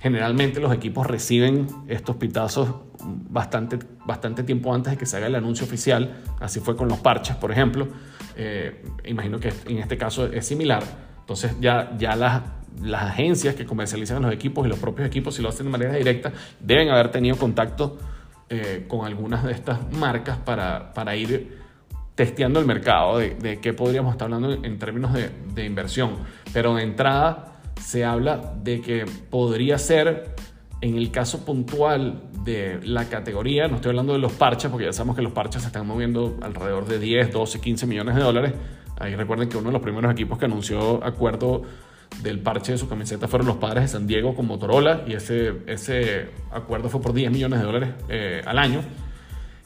Generalmente 0.00 0.60
los 0.60 0.72
equipos 0.74 1.06
reciben 1.06 1.68
estos 1.88 2.16
pitazos 2.16 2.74
bastante, 3.00 3.78
bastante 4.04 4.42
tiempo 4.42 4.74
antes 4.74 4.92
de 4.92 4.98
que 4.98 5.06
se 5.06 5.16
haga 5.16 5.28
el 5.28 5.34
anuncio 5.34 5.64
oficial. 5.64 6.22
Así 6.40 6.60
fue 6.60 6.76
con 6.76 6.88
los 6.88 6.98
parches, 6.98 7.36
por 7.36 7.52
ejemplo. 7.52 7.88
Eh, 8.36 8.82
imagino 9.04 9.38
que 9.38 9.52
en 9.66 9.78
este 9.78 9.96
caso 9.96 10.26
es 10.26 10.46
similar. 10.46 10.82
Entonces 11.20 11.56
ya, 11.60 11.96
ya 11.98 12.16
las, 12.16 12.42
las 12.82 13.02
agencias 13.04 13.54
que 13.54 13.64
comercializan 13.64 14.22
los 14.22 14.32
equipos 14.32 14.66
y 14.66 14.68
los 14.68 14.78
propios 14.78 15.06
equipos, 15.06 15.34
si 15.34 15.42
lo 15.42 15.48
hacen 15.48 15.66
de 15.66 15.72
manera 15.72 15.94
directa, 15.94 16.32
deben 16.60 16.90
haber 16.90 17.10
tenido 17.10 17.36
contacto 17.36 17.98
eh, 18.48 18.84
con 18.86 19.06
algunas 19.06 19.44
de 19.44 19.52
estas 19.52 19.92
marcas 19.92 20.38
para, 20.38 20.92
para 20.92 21.16
ir 21.16 21.58
testeando 22.14 22.60
el 22.60 22.66
mercado 22.66 23.18
de, 23.18 23.58
qué 23.60 23.72
podríamos 23.72 24.12
estar 24.12 24.26
hablando 24.26 24.64
en 24.64 24.78
términos 24.78 25.12
de, 25.12 25.30
de, 25.54 25.64
inversión. 25.64 26.12
Pero 26.52 26.74
de 26.74 26.82
entrada 26.82 27.60
se 27.80 28.04
habla 28.04 28.54
de 28.62 28.80
que 28.80 29.04
podría 29.30 29.78
ser, 29.78 30.34
en 30.80 30.96
el 30.96 31.10
caso 31.10 31.44
puntual 31.44 32.22
de 32.44 32.80
la 32.84 33.06
categoría, 33.08 33.68
no 33.68 33.76
estoy 33.76 33.90
hablando 33.90 34.12
de 34.12 34.20
los 34.20 34.32
parches, 34.32 34.70
porque 34.70 34.86
ya 34.86 34.92
sabemos 34.92 35.16
que 35.16 35.22
los 35.22 35.32
parches 35.32 35.62
se 35.62 35.68
están 35.68 35.86
moviendo 35.86 36.38
alrededor 36.40 36.86
de 36.86 36.98
10, 36.98 37.32
12, 37.32 37.60
15 37.60 37.86
millones 37.86 38.14
de 38.14 38.22
dólares. 38.22 38.52
Ahí 38.98 39.14
recuerden 39.14 39.48
que 39.48 39.56
uno 39.56 39.66
de 39.66 39.72
los 39.72 39.82
primeros 39.82 40.10
equipos 40.10 40.38
que 40.38 40.46
anunció 40.46 41.04
acuerdo 41.04 41.62
del 42.22 42.40
parche 42.40 42.72
de 42.72 42.78
su 42.78 42.88
camiseta 42.88 43.28
fueron 43.28 43.46
los 43.46 43.56
padres 43.56 43.84
de 43.84 43.88
San 43.88 44.06
Diego 44.06 44.34
con 44.34 44.46
Motorola 44.46 45.04
y 45.06 45.14
ese, 45.14 45.52
ese 45.66 46.30
acuerdo 46.50 46.88
fue 46.88 47.00
por 47.00 47.12
10 47.12 47.30
millones 47.30 47.60
de 47.60 47.66
dólares 47.66 47.90
eh, 48.08 48.42
al 48.44 48.58
año. 48.58 48.80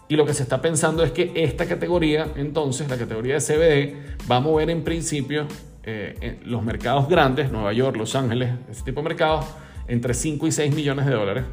Y 0.09 0.17
lo 0.17 0.27
que 0.27 0.35
se 0.35 0.43
está 0.43 0.61
pensando 0.61 1.05
es 1.05 1.13
que 1.13 1.31
esta 1.37 1.67
categoría, 1.67 2.27
entonces, 2.35 2.89
la 2.91 2.99
categoría 2.99 3.35
de 3.35 3.41
CBD, 3.41 4.29
va 4.29 4.37
a 4.37 4.41
mover 4.41 4.69
en 4.69 4.83
principio 4.83 5.47
eh, 5.85 6.41
los 6.45 6.65
mercados 6.65 7.09
grandes, 7.09 7.53
Nueva 7.53 7.73
York, 7.73 7.97
Los 7.97 8.17
Ángeles, 8.17 8.51
ese 8.69 8.83
tipo 8.83 9.03
de 9.03 9.09
mercados, 9.09 9.47
entre 9.87 10.13
5 10.15 10.49
y 10.49 10.53
6 10.53 10.75
millones 10.75 11.07
de 11.07 11.13
dólares. 11.13 11.45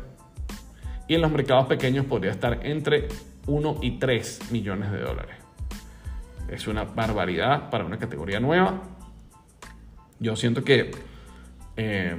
Y 1.08 1.14
en 1.14 1.22
los 1.22 1.32
mercados 1.32 1.68
pequeños 1.68 2.06
podría 2.06 2.32
estar 2.32 2.66
entre 2.66 3.08
1 3.46 3.78
y 3.84 4.00
3 4.00 4.52
millones 4.52 4.92
de 4.92 5.02
dólares. 5.02 5.36
Es 6.50 6.68
una 6.68 6.84
barbaridad 6.84 7.70
para 7.70 7.86
una 7.86 8.00
categoría 8.00 8.40
nueva 8.40 8.82
yo 10.20 10.36
siento 10.36 10.64
que 10.64 10.92
eh, 11.76 12.16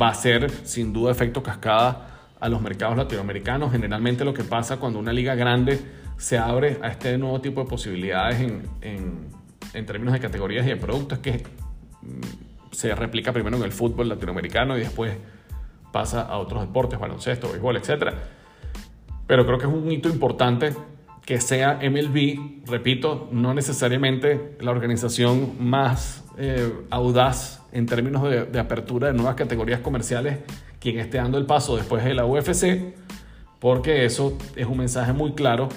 va 0.00 0.08
a 0.08 0.14
ser 0.14 0.50
sin 0.50 0.92
duda 0.92 1.12
efecto 1.12 1.42
cascada 1.42 2.08
a 2.40 2.48
los 2.48 2.60
mercados 2.60 2.96
latinoamericanos. 2.96 3.72
Generalmente 3.72 4.24
lo 4.24 4.34
que 4.34 4.44
pasa 4.44 4.78
cuando 4.78 4.98
una 4.98 5.12
liga 5.12 5.34
grande 5.34 5.78
se 6.16 6.38
abre 6.38 6.78
a 6.82 6.88
este 6.88 7.16
nuevo 7.18 7.40
tipo 7.40 7.62
de 7.62 7.68
posibilidades 7.68 8.40
en, 8.40 8.62
en, 9.72 9.86
términos 9.86 10.12
de 10.14 10.20
categorías 10.20 10.66
y 10.66 10.70
de 10.70 10.76
productos 10.76 11.18
es 11.18 11.22
que 11.22 11.46
mm, 12.02 12.72
se 12.72 12.94
replica 12.94 13.32
primero 13.32 13.56
en 13.56 13.62
el 13.64 13.72
fútbol 13.72 14.08
latinoamericano 14.08 14.76
y 14.76 14.80
después 14.80 15.16
pasa 15.92 16.22
a 16.22 16.38
otros 16.38 16.62
deportes, 16.62 16.98
baloncesto, 16.98 17.50
béisbol, 17.50 17.76
etc. 17.76 18.14
pero 19.26 19.44
creo 19.44 19.58
que 19.58 19.66
es 19.66 19.72
un 19.72 19.90
hito 19.90 20.08
importante 20.08 20.74
que 21.24 21.40
sea 21.40 21.78
MLB, 21.82 22.66
repito, 22.66 23.28
no 23.32 23.54
necesariamente 23.54 24.56
la 24.60 24.72
organización 24.72 25.56
más 25.60 26.24
eh, 26.36 26.72
audaz 26.90 27.62
en 27.72 27.86
términos 27.86 28.22
de, 28.28 28.44
de, 28.44 28.58
apertura 28.58 29.08
de 29.08 29.14
nuevas 29.14 29.34
categorías 29.34 29.80
comerciales, 29.80 30.38
quien 30.80 30.98
esté 30.98 31.18
dando 31.18 31.38
el 31.38 31.46
paso 31.46 31.76
después 31.76 32.04
de 32.04 32.14
la 32.14 32.26
UFC, 32.26 32.94
porque 33.60 34.04
eso 34.04 34.36
es 34.56 34.66
un 34.66 34.78
mensaje 34.78 35.12
muy 35.12 35.32
claro 35.32 35.68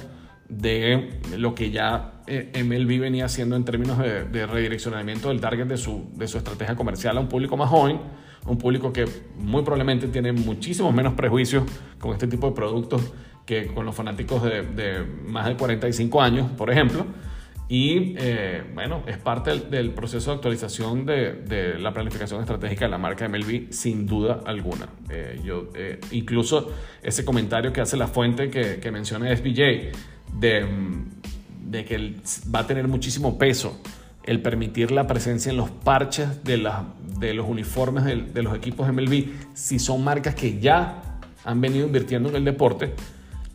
de 0.49 1.19
lo 1.37 1.55
que 1.55 1.71
ya 1.71 2.21
eh, 2.27 2.51
MLB 2.63 2.99
venía 2.99 3.25
haciendo 3.25 3.55
en 3.55 3.65
términos 3.65 3.97
de, 3.99 4.25
de 4.25 4.47
redireccionamiento 4.47 5.29
del 5.29 5.39
target 5.39 5.67
de 5.67 5.77
su, 5.77 6.09
de 6.15 6.27
su 6.27 6.37
estrategia 6.37 6.75
comercial 6.75 7.17
a 7.17 7.19
un 7.19 7.27
público 7.27 7.55
más 7.57 7.69
joven, 7.69 7.99
un 8.47 8.57
público 8.57 8.91
que 8.93 9.05
muy 9.37 9.63
probablemente 9.63 10.07
tiene 10.07 10.31
muchísimos 10.31 10.93
menos 10.93 11.13
prejuicios 11.13 11.63
con 11.99 12.13
este 12.13 12.27
tipo 12.27 12.47
de 12.47 12.55
productos 12.55 13.13
que 13.45 13.67
con 13.67 13.85
los 13.85 13.95
fanáticos 13.95 14.43
de, 14.43 15.05
más 15.25 15.47
de 15.47 15.55
45 15.55 16.21
años, 16.21 16.51
por 16.51 16.71
ejemplo. 16.71 17.05
Y 17.67 18.15
eh, 18.19 18.63
bueno, 18.75 19.01
es 19.07 19.17
parte 19.17 19.59
del, 19.59 19.89
proceso 19.91 20.29
de 20.29 20.35
actualización 20.35 21.05
de, 21.05 21.75
la 21.79 21.93
planificación 21.93 22.39
estratégica 22.41 22.85
de 22.85 22.91
la 22.91 22.97
marca 22.97 23.27
MLB, 23.27 23.71
sin 23.71 24.05
duda 24.05 24.41
alguna. 24.45 24.87
Eh, 25.09 25.41
yo, 25.43 25.69
eh, 25.73 25.99
incluso 26.11 26.71
ese 27.01 27.25
comentario 27.25 27.73
que 27.73 27.81
hace 27.81 27.97
la 27.97 28.07
fuente 28.07 28.49
que, 28.51 28.79
que 28.79 28.91
menciona 28.91 29.35
SBJ, 29.35 29.91
de, 30.39 30.65
de 31.65 31.85
que 31.85 32.13
va 32.53 32.59
a 32.59 32.67
tener 32.67 32.87
muchísimo 32.87 33.37
peso 33.37 33.79
el 34.25 34.41
permitir 34.41 34.91
la 34.91 35.07
presencia 35.07 35.51
en 35.51 35.57
los 35.57 35.69
parches 35.69 36.43
de, 36.43 36.57
la, 36.57 36.85
de 37.19 37.33
los 37.33 37.47
uniformes 37.47 38.03
de, 38.05 38.15
de 38.15 38.43
los 38.43 38.55
equipos 38.55 38.91
MLB, 38.91 39.25
si 39.53 39.79
son 39.79 40.03
marcas 40.03 40.35
que 40.35 40.59
ya 40.59 41.19
han 41.43 41.61
venido 41.61 41.85
invirtiendo 41.85 42.29
en 42.29 42.35
el 42.35 42.45
deporte, 42.45 42.93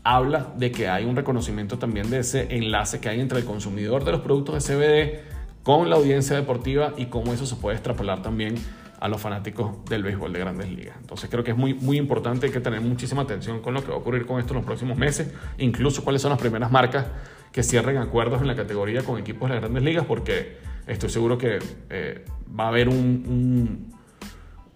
habla 0.03 0.53
de 0.57 0.73
que 0.73 0.89
hay 0.89 1.05
un 1.05 1.17
reconocimiento 1.17 1.79
también 1.79 2.11
de 2.11 2.21
ese 2.21 2.57
enlace 2.57 3.01
que 3.01 3.09
hay 3.09 3.21
entre 3.21 3.39
el 3.39 3.45
consumidor 3.45 4.05
de 4.05 4.13
los 4.13 4.21
productos 4.21 4.67
de 4.67 4.75
CBD 4.75 5.63
con 5.63 5.91
la 5.91 5.97
audiencia 5.97 6.37
deportiva 6.37 6.95
y 6.97 7.07
cómo 7.07 7.33
eso 7.33 7.47
se 7.47 7.57
puede 7.57 7.77
extrapolar 7.77 8.23
también 8.23 8.55
a 8.99 9.09
los 9.09 9.21
fanáticos 9.21 9.83
del 9.87 10.03
béisbol 10.03 10.33
de 10.33 10.39
grandes 10.39 10.71
ligas. 10.71 10.97
Entonces 11.01 11.31
creo 11.31 11.43
que 11.43 11.53
es 11.53 11.57
muy, 11.57 11.75
muy 11.75 11.97
importante, 11.97 12.47
hay 12.47 12.53
que 12.53 12.61
tener 12.61 12.81
muchísima 12.83 13.23
atención 13.23 13.61
con 13.61 13.75
lo 13.75 13.83
que 13.83 13.89
va 13.89 13.95
a 13.95 13.99
ocurrir 13.99 14.27
con 14.27 14.39
esto 14.39 14.53
en 14.53 14.59
los 14.59 14.67
próximos 14.67 14.99
meses, 14.99 15.33
incluso 15.59 16.05
cuáles 16.05 16.21
son 16.21 16.31
las 16.31 16.39
primeras 16.39 16.71
marcas 16.71 17.07
que 17.51 17.63
cierren 17.63 17.97
acuerdos 17.97 18.43
en 18.43 18.47
la 18.47 18.55
categoría 18.55 19.03
con 19.03 19.19
equipos 19.19 19.49
de 19.49 19.55
las 19.55 19.63
grandes 19.63 19.83
ligas, 19.83 20.05
porque 20.07 20.59
estoy 20.87 21.09
seguro 21.09 21.39
que 21.39 21.59
eh, 21.89 22.25
va 22.59 22.65
a 22.65 22.69
haber 22.69 22.89
un, 22.89 23.93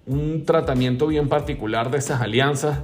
un, 0.06 0.44
tratamiento 0.44 1.06
bien 1.06 1.28
particular 1.28 1.90
de 1.90 1.98
esas 1.98 2.20
alianzas, 2.20 2.80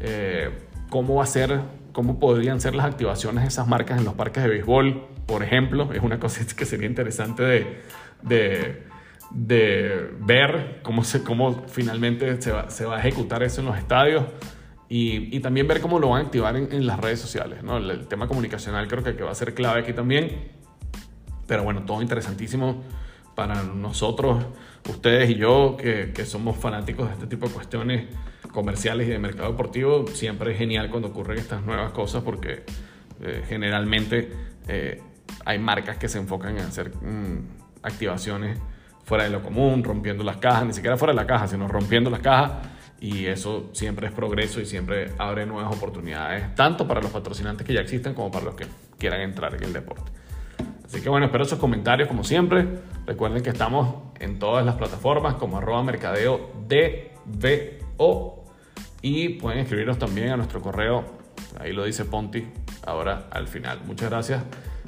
eh, 0.00 0.50
cómo 0.90 1.16
va 1.16 1.24
a 1.24 1.26
ser 1.26 1.60
cómo 1.94 2.18
podrían 2.18 2.60
ser 2.60 2.74
las 2.74 2.84
activaciones 2.84 3.44
de 3.44 3.48
esas 3.48 3.66
marcas 3.66 3.98
en 3.98 4.04
los 4.04 4.12
parques 4.14 4.42
de 4.42 4.50
béisbol, 4.50 5.06
por 5.24 5.42
ejemplo. 5.42 5.90
Es 5.94 6.02
una 6.02 6.20
cosa 6.20 6.44
que 6.56 6.66
sería 6.66 6.86
interesante 6.86 7.42
de, 7.42 7.80
de, 8.20 8.82
de 9.30 10.10
ver 10.20 10.80
cómo, 10.82 11.04
se, 11.04 11.22
cómo 11.22 11.64
finalmente 11.68 12.42
se 12.42 12.52
va, 12.52 12.68
se 12.68 12.84
va, 12.84 12.96
a 12.96 12.98
ejecutar 12.98 13.42
eso 13.42 13.62
en 13.62 13.68
los 13.68 13.78
estadios 13.78 14.24
y, 14.88 15.34
y 15.34 15.40
también 15.40 15.66
ver 15.66 15.80
cómo 15.80 15.98
lo 15.98 16.10
van 16.10 16.22
a 16.22 16.24
activar 16.26 16.56
en, 16.56 16.70
en 16.72 16.86
las 16.86 16.98
redes 17.00 17.20
sociales. 17.20 17.62
¿no? 17.62 17.78
El, 17.78 17.90
el, 17.90 18.06
tema 18.08 18.28
comunicacional 18.28 18.86
creo 18.88 19.02
que, 19.02 19.16
que 19.16 19.22
va 19.22 19.30
a 19.30 19.34
ser 19.34 19.54
clave 19.54 19.80
aquí 19.80 19.94
también. 19.94 20.50
Pero 21.46 21.62
bueno, 21.62 21.84
todo 21.84 22.02
interesantísimo 22.02 22.82
para 23.34 23.62
nosotros, 23.62 24.44
ustedes 24.88 25.30
y 25.30 25.34
yo, 25.36 25.76
que, 25.76 26.24
somos 26.24 26.56
fanáticos 26.56 27.08
de 27.08 27.14
este 27.14 27.26
tipo 27.26 27.46
de 27.46 27.54
cuestiones 27.54 28.06
comerciales 28.52 29.08
y 29.08 29.10
de 29.10 29.18
mercado 29.18 29.50
deportivo, 29.50 30.06
siempre 30.08 30.52
es 30.52 30.58
genial 30.58 30.90
cuando 30.90 31.08
ocurren 31.08 31.38
estas 31.38 31.62
nuevas 31.62 31.92
cosas 31.92 32.22
porque 32.22 32.64
eh, 33.20 33.42
generalmente 33.48 34.30
eh, 34.68 35.02
hay 35.44 35.58
marcas 35.58 35.96
que 35.98 36.08
se 36.08 36.18
enfocan 36.18 36.58
en 36.58 36.64
hacer 36.64 36.94
mmm, 36.96 37.38
activaciones 37.82 38.58
fuera 39.04 39.24
de 39.24 39.30
lo 39.30 39.42
común, 39.42 39.84
rompiendo 39.84 40.24
las 40.24 40.38
cajas, 40.38 40.66
ni 40.66 40.72
siquiera 40.72 40.96
fuera 40.96 41.12
de 41.12 41.16
la 41.16 41.26
caja, 41.26 41.46
sino 41.46 41.68
rompiendo 41.68 42.10
las 42.10 42.20
cajas. 42.20 42.52
Y 43.00 43.26
eso 43.26 43.68
siempre 43.72 44.06
es 44.06 44.12
progreso 44.12 44.60
y 44.60 44.66
siempre 44.66 45.12
abre 45.18 45.44
nuevas 45.44 45.74
oportunidades, 45.76 46.54
tanto 46.54 46.88
para 46.88 47.02
los 47.02 47.10
patrocinantes 47.10 47.66
que 47.66 47.74
ya 47.74 47.80
existen 47.80 48.14
como 48.14 48.30
para 48.30 48.46
los 48.46 48.54
que 48.54 48.64
quieran 48.98 49.20
entrar 49.20 49.54
en 49.54 49.62
el 49.62 49.72
deporte. 49.74 50.10
Así 50.94 51.02
que 51.02 51.08
bueno, 51.08 51.26
espero 51.26 51.42
esos 51.42 51.58
comentarios 51.58 52.06
como 52.06 52.22
siempre. 52.22 52.68
Recuerden 53.04 53.42
que 53.42 53.50
estamos 53.50 53.96
en 54.20 54.38
todas 54.38 54.64
las 54.64 54.76
plataformas 54.76 55.34
como 55.34 55.58
arroba 55.58 55.82
mercadeo 55.82 56.52
DVO 56.68 58.44
y 59.02 59.30
pueden 59.30 59.58
escribirnos 59.58 59.98
también 59.98 60.30
a 60.30 60.36
nuestro 60.36 60.62
correo, 60.62 61.04
ahí 61.58 61.72
lo 61.72 61.82
dice 61.82 62.04
Ponti, 62.04 62.46
ahora 62.86 63.26
al 63.32 63.48
final. 63.48 63.80
Muchas 63.86 64.08
gracias 64.08 64.44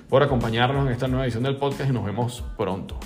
por 0.09 0.23
acompañarnos 0.23 0.87
en 0.87 0.93
esta 0.93 1.09
nueva 1.09 1.25
edición 1.25 1.43
del 1.43 1.57
podcast 1.57 1.91
y 1.91 1.93
nos 1.93 2.05
vemos 2.05 2.45
pronto. 2.57 3.01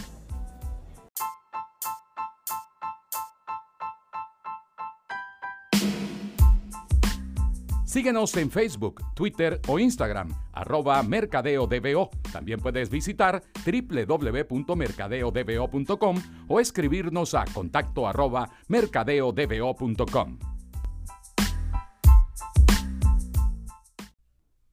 Síguenos 7.90 8.34
en 8.36 8.52
Facebook, 8.52 9.02
Twitter 9.16 9.60
o 9.66 9.80
Instagram, 9.80 10.32
arroba 10.52 11.02
mercadeodbo. 11.02 12.10
También 12.32 12.60
puedes 12.60 12.88
visitar 12.88 13.42
www.mercadeodbo.com 13.66 16.16
o 16.46 16.60
escribirnos 16.60 17.34
a 17.34 17.44
contacto 17.52 18.06
arroba 18.06 18.48
mercadeodbo.com. 18.68 20.38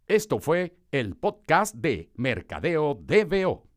Esto 0.07 0.37
fue 0.37 0.77
el 0.91 1.15
podcast 1.15 1.73
de 1.73 2.11
Mercadeo 2.17 3.01
DBO. 3.01 3.67